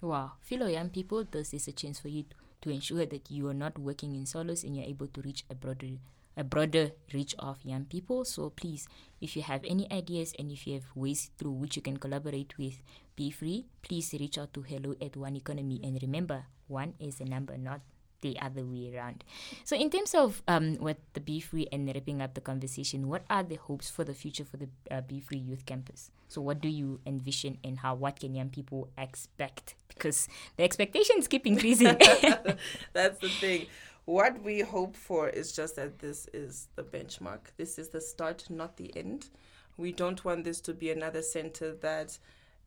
Wow, 0.00 0.32
fellow 0.40 0.66
young 0.66 0.88
people, 0.88 1.24
this 1.24 1.52
is 1.54 1.68
a 1.68 1.72
chance 1.72 2.00
for 2.00 2.08
you 2.08 2.24
to 2.62 2.70
ensure 2.70 3.06
that 3.06 3.30
you 3.30 3.48
are 3.48 3.54
not 3.54 3.78
working 3.78 4.14
in 4.14 4.26
solos 4.26 4.64
and 4.64 4.76
you're 4.76 4.86
able 4.86 5.06
to 5.08 5.20
reach 5.22 5.44
a 5.50 5.54
broader 5.54 5.98
a 6.36 6.44
broader 6.44 6.92
reach 7.12 7.34
of 7.38 7.58
young 7.64 7.84
people. 7.84 8.24
So 8.24 8.50
please, 8.50 8.88
if 9.20 9.36
you 9.36 9.42
have 9.42 9.64
any 9.64 9.90
ideas 9.90 10.32
and 10.38 10.50
if 10.50 10.66
you 10.66 10.74
have 10.74 10.88
ways 10.94 11.30
through 11.36 11.52
which 11.52 11.76
you 11.76 11.82
can 11.82 11.98
collaborate 11.98 12.56
with 12.56 12.80
Be 13.16 13.30
Free, 13.30 13.66
please 13.82 14.14
reach 14.18 14.38
out 14.38 14.54
to 14.54 14.62
hello 14.62 14.94
at 15.02 15.16
One 15.16 15.36
Economy. 15.36 15.80
And 15.82 16.00
remember, 16.00 16.46
one 16.68 16.94
is 16.98 17.20
a 17.20 17.24
number, 17.24 17.58
not 17.58 17.80
the 18.20 18.38
other 18.40 18.64
way 18.64 18.92
around. 18.94 19.24
So, 19.64 19.76
in 19.76 19.90
terms 19.90 20.14
of 20.14 20.42
um, 20.48 20.76
what 20.76 20.98
the 21.14 21.20
Be 21.20 21.40
Free 21.40 21.66
and 21.72 21.86
wrapping 21.86 22.20
up 22.22 22.34
the 22.34 22.40
conversation, 22.40 23.08
what 23.08 23.24
are 23.30 23.42
the 23.42 23.56
hopes 23.56 23.90
for 23.90 24.04
the 24.04 24.14
future 24.14 24.44
for 24.44 24.56
the 24.56 24.68
uh, 24.90 25.00
Be 25.00 25.20
Free 25.20 25.38
Youth 25.38 25.66
Campus? 25.66 26.10
So, 26.28 26.40
what 26.40 26.60
do 26.60 26.68
you 26.68 27.00
envision, 27.06 27.58
and 27.64 27.78
how 27.78 27.94
what 27.94 28.20
can 28.20 28.34
young 28.34 28.50
people 28.50 28.88
expect? 28.96 29.74
Because 29.88 30.28
the 30.56 30.64
expectations 30.64 31.28
keep 31.28 31.46
increasing. 31.46 31.96
That's 32.92 33.18
the 33.20 33.28
thing. 33.28 33.66
What 34.04 34.42
we 34.42 34.60
hope 34.60 34.96
for 34.96 35.28
is 35.28 35.52
just 35.52 35.76
that 35.76 35.98
this 35.98 36.28
is 36.32 36.68
the 36.74 36.82
benchmark. 36.82 37.52
This 37.56 37.78
is 37.78 37.90
the 37.90 38.00
start, 38.00 38.48
not 38.48 38.76
the 38.76 38.96
end. 38.96 39.28
We 39.76 39.92
don't 39.92 40.24
want 40.24 40.44
this 40.44 40.60
to 40.62 40.74
be 40.74 40.90
another 40.90 41.22
center 41.22 41.74
that 41.76 42.18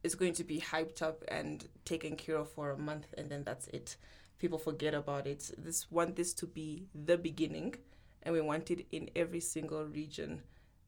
is 0.04 0.16
going 0.16 0.34
to 0.34 0.44
be 0.44 0.60
hyped 0.60 1.02
up 1.02 1.24
and 1.28 1.68
taken 1.86 2.16
care 2.16 2.36
of 2.36 2.52
for 2.52 2.72
a 2.72 2.78
month 2.78 3.08
and 3.18 3.30
then 3.30 3.44
that's 3.44 3.68
it 3.68 3.96
people 4.44 4.60
forget 4.60 4.94
about 4.94 5.26
it. 5.26 5.52
This 5.58 5.90
want 5.90 6.18
this 6.18 6.34
to 6.34 6.46
be 6.46 6.90
the 6.94 7.18
beginning, 7.18 7.76
and 8.24 8.36
we 8.36 8.42
want 8.42 8.70
it 8.72 8.86
in 8.92 9.10
every 9.16 9.40
single 9.40 9.86
region 9.86 10.42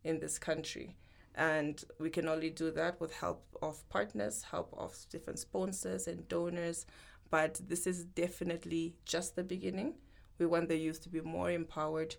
in 0.03 0.19
this 0.19 0.37
country. 0.37 0.97
And 1.35 1.81
we 1.97 2.09
can 2.09 2.27
only 2.27 2.49
do 2.49 2.69
that 2.71 2.99
with 2.99 3.13
help 3.13 3.45
of 3.61 3.87
partners, 3.87 4.43
help 4.43 4.73
of 4.77 4.93
different 5.09 5.39
sponsors 5.39 6.05
and 6.07 6.27
donors. 6.27 6.85
But 7.31 7.61
this 7.65 7.87
is 7.87 8.03
definitely 8.03 8.95
just 9.05 9.37
the 9.37 9.43
beginning. 9.43 9.93
We 10.37 10.47
want 10.47 10.67
the 10.67 10.77
youth 10.77 11.01
to 11.03 11.09
be 11.09 11.21
more 11.21 11.49
empowered. 11.49 12.17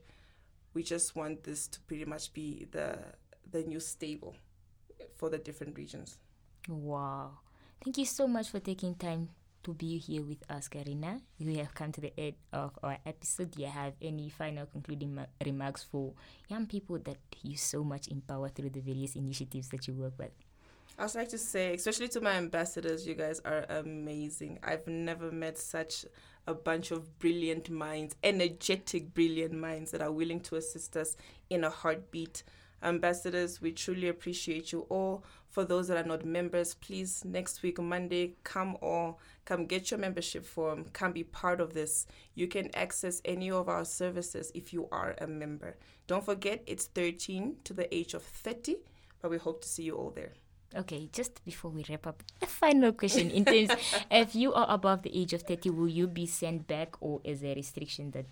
We 0.72 0.82
just 0.82 1.16
want 1.16 1.44
this 1.44 1.68
to 1.68 1.80
pretty 1.80 2.06
much 2.06 2.32
be 2.32 2.66
the 2.70 2.98
the 3.52 3.62
new 3.62 3.80
stable 3.80 4.34
for 5.16 5.28
the 5.28 5.38
different 5.38 5.76
regions. 5.76 6.16
Wow. 6.66 7.40
Thank 7.84 7.98
you 7.98 8.06
so 8.06 8.26
much 8.26 8.48
for 8.48 8.58
taking 8.58 8.94
time 8.94 9.28
to 9.66 9.74
be 9.74 9.98
here 9.98 10.22
with 10.22 10.48
us, 10.48 10.68
Kaarina. 10.68 11.20
We 11.40 11.56
have 11.56 11.74
come 11.74 11.90
to 11.90 12.00
the 12.00 12.12
end 12.18 12.34
of 12.52 12.78
our 12.84 12.98
episode. 13.04 13.50
Do 13.50 13.62
you 13.62 13.68
have 13.68 13.94
any 14.00 14.28
final 14.28 14.64
concluding 14.66 15.16
ma- 15.16 15.26
remarks 15.44 15.82
for 15.82 16.12
young 16.48 16.66
people 16.66 17.00
that 17.00 17.16
you 17.42 17.56
so 17.56 17.82
much 17.82 18.06
empower 18.06 18.48
through 18.48 18.70
the 18.70 18.80
various 18.80 19.16
initiatives 19.16 19.68
that 19.70 19.88
you 19.88 19.94
work 19.94 20.12
with? 20.18 20.30
I 20.96 21.02
would 21.02 21.16
like 21.16 21.30
to 21.30 21.38
say, 21.38 21.74
especially 21.74 22.06
to 22.08 22.20
my 22.20 22.34
ambassadors, 22.34 23.08
you 23.08 23.14
guys 23.14 23.40
are 23.44 23.66
amazing. 23.68 24.60
I've 24.62 24.86
never 24.86 25.32
met 25.32 25.58
such 25.58 26.06
a 26.46 26.54
bunch 26.54 26.92
of 26.92 27.18
brilliant 27.18 27.68
minds, 27.68 28.14
energetic, 28.22 29.14
brilliant 29.14 29.52
minds 29.52 29.90
that 29.90 30.00
are 30.00 30.12
willing 30.12 30.40
to 30.42 30.54
assist 30.54 30.96
us 30.96 31.16
in 31.50 31.64
a 31.64 31.70
heartbeat. 31.70 32.44
Ambassadors, 32.82 33.60
we 33.60 33.72
truly 33.72 34.08
appreciate 34.08 34.72
you 34.72 34.86
all. 34.88 35.24
For 35.50 35.64
those 35.64 35.88
that 35.88 35.96
are 35.96 36.06
not 36.06 36.24
members, 36.24 36.74
please 36.74 37.24
next 37.24 37.62
week 37.62 37.80
Monday 37.80 38.34
come 38.44 38.76
or 38.80 39.16
come 39.44 39.66
get 39.66 39.90
your 39.90 39.98
membership 39.98 40.44
form, 40.44 40.84
come 40.92 41.12
be 41.12 41.24
part 41.24 41.60
of 41.60 41.72
this. 41.72 42.06
You 42.34 42.46
can 42.46 42.74
access 42.74 43.22
any 43.24 43.50
of 43.50 43.68
our 43.68 43.84
services 43.84 44.52
if 44.54 44.72
you 44.72 44.88
are 44.92 45.14
a 45.18 45.26
member. 45.26 45.76
Don't 46.06 46.24
forget 46.24 46.62
it's 46.66 46.86
13 46.86 47.56
to 47.64 47.72
the 47.72 47.92
age 47.94 48.12
of 48.12 48.22
30, 48.22 48.76
but 49.22 49.30
we 49.30 49.38
hope 49.38 49.62
to 49.62 49.68
see 49.68 49.84
you 49.84 49.96
all 49.96 50.10
there. 50.10 50.32
Okay, 50.74 51.08
just 51.12 51.42
before 51.44 51.70
we 51.70 51.84
wrap 51.88 52.06
up, 52.06 52.22
a 52.42 52.46
final 52.46 52.92
question. 52.92 53.30
In 53.30 53.44
terms, 53.44 53.70
if 54.10 54.34
you 54.34 54.52
are 54.52 54.66
above 54.68 55.02
the 55.02 55.18
age 55.18 55.32
of 55.32 55.42
30, 55.42 55.70
will 55.70 55.88
you 55.88 56.06
be 56.06 56.26
sent 56.26 56.66
back 56.66 56.96
or 57.00 57.20
is 57.24 57.40
there 57.40 57.52
a 57.52 57.54
restriction 57.54 58.10
that 58.10 58.26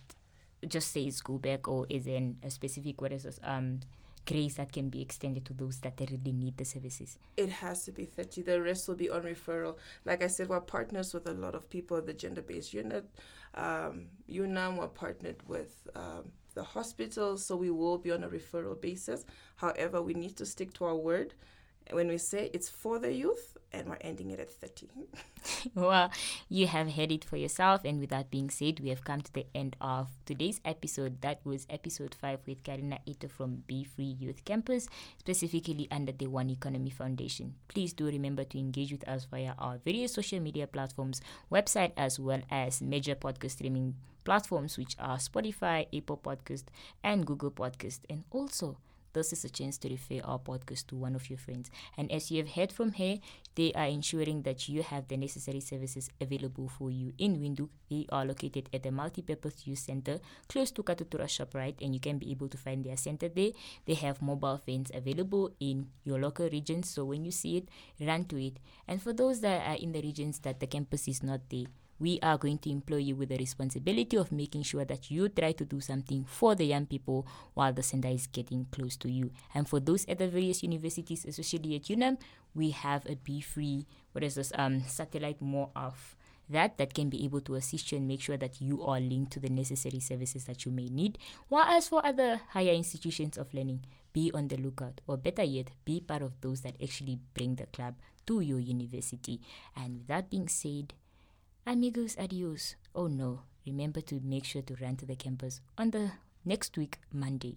just 0.68 0.92
says 0.92 1.20
go 1.20 1.38
back 1.38 1.68
or 1.68 1.86
is 1.88 2.04
there 2.04 2.20
a 2.42 2.50
specific, 2.50 3.00
what 3.00 3.12
is 3.12 3.22
this, 3.22 3.38
um, 3.42 3.80
grace 4.26 4.54
that 4.54 4.72
can 4.72 4.88
be 4.88 5.02
extended 5.02 5.44
to 5.46 5.52
those 5.52 5.78
that 5.80 6.00
really 6.00 6.32
need 6.32 6.56
the 6.56 6.64
services? 6.64 7.18
It 7.36 7.50
has 7.50 7.84
to 7.84 7.92
be 7.92 8.04
30. 8.04 8.42
The 8.42 8.62
rest 8.62 8.88
will 8.88 8.94
be 8.94 9.10
on 9.10 9.22
referral. 9.22 9.76
Like 10.04 10.22
I 10.22 10.28
said, 10.28 10.48
we're 10.48 10.60
partners 10.60 11.14
with 11.14 11.28
a 11.28 11.32
lot 11.34 11.54
of 11.54 11.68
people 11.70 11.96
at 11.96 12.06
the 12.06 12.14
gender 12.14 12.42
based 12.42 12.74
unit. 12.74 13.04
Um, 13.54 14.06
UNAM, 14.28 14.76
we're 14.76 14.88
partnered 14.88 15.42
with 15.46 15.86
um, 15.94 16.32
the 16.54 16.62
hospitals, 16.62 17.44
so 17.44 17.56
we 17.56 17.70
will 17.70 17.98
be 17.98 18.10
on 18.10 18.24
a 18.24 18.28
referral 18.28 18.80
basis. 18.80 19.24
However, 19.56 20.02
we 20.02 20.14
need 20.14 20.36
to 20.36 20.46
stick 20.46 20.72
to 20.74 20.84
our 20.86 20.96
word. 20.96 21.34
When 21.90 22.08
we 22.08 22.18
say 22.18 22.50
it's 22.52 22.68
for 22.68 22.98
the 22.98 23.12
youth, 23.12 23.54
and 23.74 23.88
we're 23.88 23.98
ending 24.00 24.30
it 24.30 24.40
at 24.40 24.50
30. 24.50 24.88
well, 25.74 26.10
you 26.48 26.66
have 26.66 26.92
heard 26.92 27.10
it 27.10 27.24
for 27.24 27.36
yourself. 27.36 27.84
And 27.84 28.00
with 28.00 28.10
that 28.10 28.30
being 28.30 28.50
said, 28.50 28.80
we 28.80 28.90
have 28.90 29.04
come 29.04 29.20
to 29.20 29.32
the 29.32 29.46
end 29.54 29.76
of 29.80 30.08
today's 30.24 30.60
episode. 30.64 31.20
That 31.22 31.40
was 31.44 31.66
episode 31.68 32.14
5 32.14 32.40
with 32.46 32.62
Kaarina 32.62 32.98
Iita 33.06 33.30
from 33.30 33.64
Be 33.66 33.84
Free 33.84 34.16
Youth 34.18 34.44
Campus, 34.44 34.88
specifically 35.18 35.88
under 35.90 36.12
the 36.12 36.28
One 36.28 36.50
Economy 36.50 36.90
Foundation. 36.90 37.54
Please 37.68 37.92
do 37.92 38.06
remember 38.06 38.44
to 38.44 38.58
engage 38.58 38.92
with 38.92 39.06
us 39.08 39.26
via 39.30 39.54
our 39.58 39.78
various 39.84 40.14
social 40.14 40.40
media 40.40 40.66
platforms, 40.66 41.20
website, 41.50 41.92
as 41.96 42.18
well 42.18 42.42
as 42.50 42.80
major 42.80 43.14
podcast 43.14 43.52
streaming 43.52 43.96
platforms, 44.24 44.78
which 44.78 44.96
are 44.98 45.16
Spotify, 45.16 45.86
Apple 45.94 46.20
Podcast, 46.22 46.64
and 47.02 47.26
Google 47.26 47.50
Podcast. 47.50 48.00
And 48.08 48.24
also, 48.30 48.78
this 49.14 49.32
is 49.32 49.44
a 49.44 49.48
chance 49.48 49.78
to 49.78 49.88
refer 49.88 50.20
our 50.24 50.38
podcast 50.38 50.88
to 50.88 50.96
one 50.96 51.14
of 51.14 51.30
your 51.30 51.38
friends. 51.38 51.70
And 51.96 52.12
as 52.12 52.30
you 52.30 52.38
have 52.38 52.50
heard 52.50 52.72
from 52.72 52.92
her, 52.92 53.18
they 53.54 53.72
are 53.72 53.86
ensuring 53.86 54.42
that 54.42 54.68
you 54.68 54.82
have 54.82 55.08
the 55.08 55.16
necessary 55.16 55.60
services 55.60 56.10
available 56.20 56.68
for 56.68 56.90
you 56.90 57.12
in 57.16 57.38
Windhoek. 57.38 57.70
They 57.88 58.06
are 58.10 58.24
located 58.26 58.68
at 58.74 58.82
the 58.82 58.90
Multipurpose 58.90 59.66
Youth 59.66 59.78
Center 59.78 60.18
close 60.48 60.70
to 60.72 60.82
Katutura 60.82 61.26
ShopRite, 61.26 61.80
and 61.80 61.94
you 61.94 62.00
can 62.00 62.18
be 62.18 62.30
able 62.30 62.48
to 62.48 62.58
find 62.58 62.84
their 62.84 62.96
center 62.96 63.28
there. 63.28 63.52
They 63.86 63.94
have 63.94 64.20
mobile 64.20 64.58
phones 64.58 64.90
available 64.92 65.54
in 65.60 65.86
your 66.02 66.18
local 66.18 66.48
region, 66.48 66.82
so 66.82 67.04
when 67.04 67.24
you 67.24 67.30
see 67.30 67.58
it, 67.58 67.68
run 68.00 68.24
to 68.26 68.44
it. 68.44 68.58
And 68.88 69.00
for 69.00 69.12
those 69.12 69.40
that 69.40 69.66
are 69.66 69.76
in 69.80 69.92
the 69.92 70.02
regions 70.02 70.40
that 70.40 70.60
the 70.60 70.66
campus 70.66 71.06
is 71.08 71.22
not 71.22 71.48
there, 71.48 71.66
we 71.98 72.18
are 72.22 72.38
going 72.38 72.58
to 72.58 72.70
employ 72.70 72.96
you 72.96 73.16
with 73.16 73.28
the 73.28 73.36
responsibility 73.36 74.16
of 74.16 74.32
making 74.32 74.62
sure 74.62 74.84
that 74.84 75.10
you 75.10 75.28
try 75.28 75.52
to 75.52 75.64
do 75.64 75.80
something 75.80 76.24
for 76.24 76.54
the 76.54 76.66
young 76.66 76.86
people 76.86 77.26
while 77.54 77.72
the 77.72 77.82
center 77.82 78.08
is 78.08 78.26
getting 78.26 78.66
close 78.72 78.96
to 78.96 79.10
you. 79.10 79.30
And 79.54 79.68
for 79.68 79.80
those 79.80 80.04
at 80.06 80.18
the 80.18 80.28
various 80.28 80.62
universities, 80.62 81.24
especially 81.24 81.76
at 81.76 81.88
UNAM, 81.88 82.18
we 82.54 82.70
have 82.70 83.06
a 83.06 83.16
Be 83.16 83.40
Free, 83.40 83.86
what 84.12 84.24
is 84.24 84.34
this, 84.34 84.52
um, 84.56 84.82
satellite 84.86 85.40
more 85.40 85.70
of 85.74 86.16
that 86.48 86.76
that 86.78 86.94
can 86.94 87.08
be 87.08 87.24
able 87.24 87.40
to 87.40 87.54
assist 87.54 87.90
you 87.90 87.98
and 87.98 88.06
make 88.06 88.20
sure 88.20 88.36
that 88.36 88.60
you 88.60 88.82
are 88.84 89.00
linked 89.00 89.32
to 89.32 89.40
the 89.40 89.48
necessary 89.48 90.00
services 90.00 90.44
that 90.44 90.64
you 90.64 90.72
may 90.72 90.88
need. 90.88 91.18
While 91.48 91.64
as 91.64 91.88
for 91.88 92.04
other 92.04 92.40
higher 92.50 92.72
institutions 92.72 93.38
of 93.38 93.52
learning, 93.54 93.84
be 94.12 94.30
on 94.32 94.48
the 94.48 94.56
lookout, 94.56 95.00
or 95.06 95.16
better 95.16 95.42
yet, 95.42 95.70
be 95.84 96.00
part 96.00 96.22
of 96.22 96.40
those 96.40 96.60
that 96.60 96.76
actually 96.82 97.18
bring 97.34 97.56
the 97.56 97.66
club 97.66 97.96
to 98.26 98.40
your 98.40 98.60
university. 98.60 99.40
And 99.74 99.98
with 99.98 100.06
that 100.06 100.30
being 100.30 100.48
said, 100.48 100.94
Amigos, 101.66 102.16
adios. 102.18 102.76
Oh 102.94 103.06
no, 103.06 103.40
remember 103.66 104.02
to 104.02 104.20
make 104.22 104.44
sure 104.44 104.62
to 104.62 104.76
run 104.82 104.96
to 104.96 105.06
the 105.06 105.16
campus 105.16 105.60
on 105.78 105.90
the 105.90 106.12
next 106.44 106.76
week, 106.76 106.98
Monday. 107.12 107.56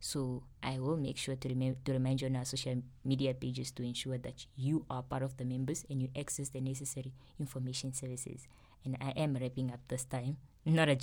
So 0.00 0.42
I 0.62 0.78
will 0.78 0.96
make 0.96 1.16
sure 1.18 1.36
to, 1.36 1.48
rem- 1.48 1.76
to 1.84 1.92
remind 1.92 2.22
you 2.22 2.28
on 2.28 2.36
our 2.36 2.44
social 2.46 2.82
media 3.04 3.34
pages 3.34 3.70
to 3.72 3.82
ensure 3.84 4.18
that 4.18 4.46
you 4.56 4.84
are 4.90 5.02
part 5.02 5.22
of 5.22 5.36
the 5.36 5.44
members 5.44 5.84
and 5.90 6.00
you 6.02 6.08
access 6.18 6.48
the 6.48 6.60
necessary 6.60 7.12
information 7.38 7.92
services. 7.92 8.48
And 8.84 8.96
I 9.00 9.10
am 9.10 9.36
wrapping 9.40 9.70
up 9.70 9.80
this 9.86 10.04
time, 10.04 10.38
not 10.64 10.88
a 10.88 10.96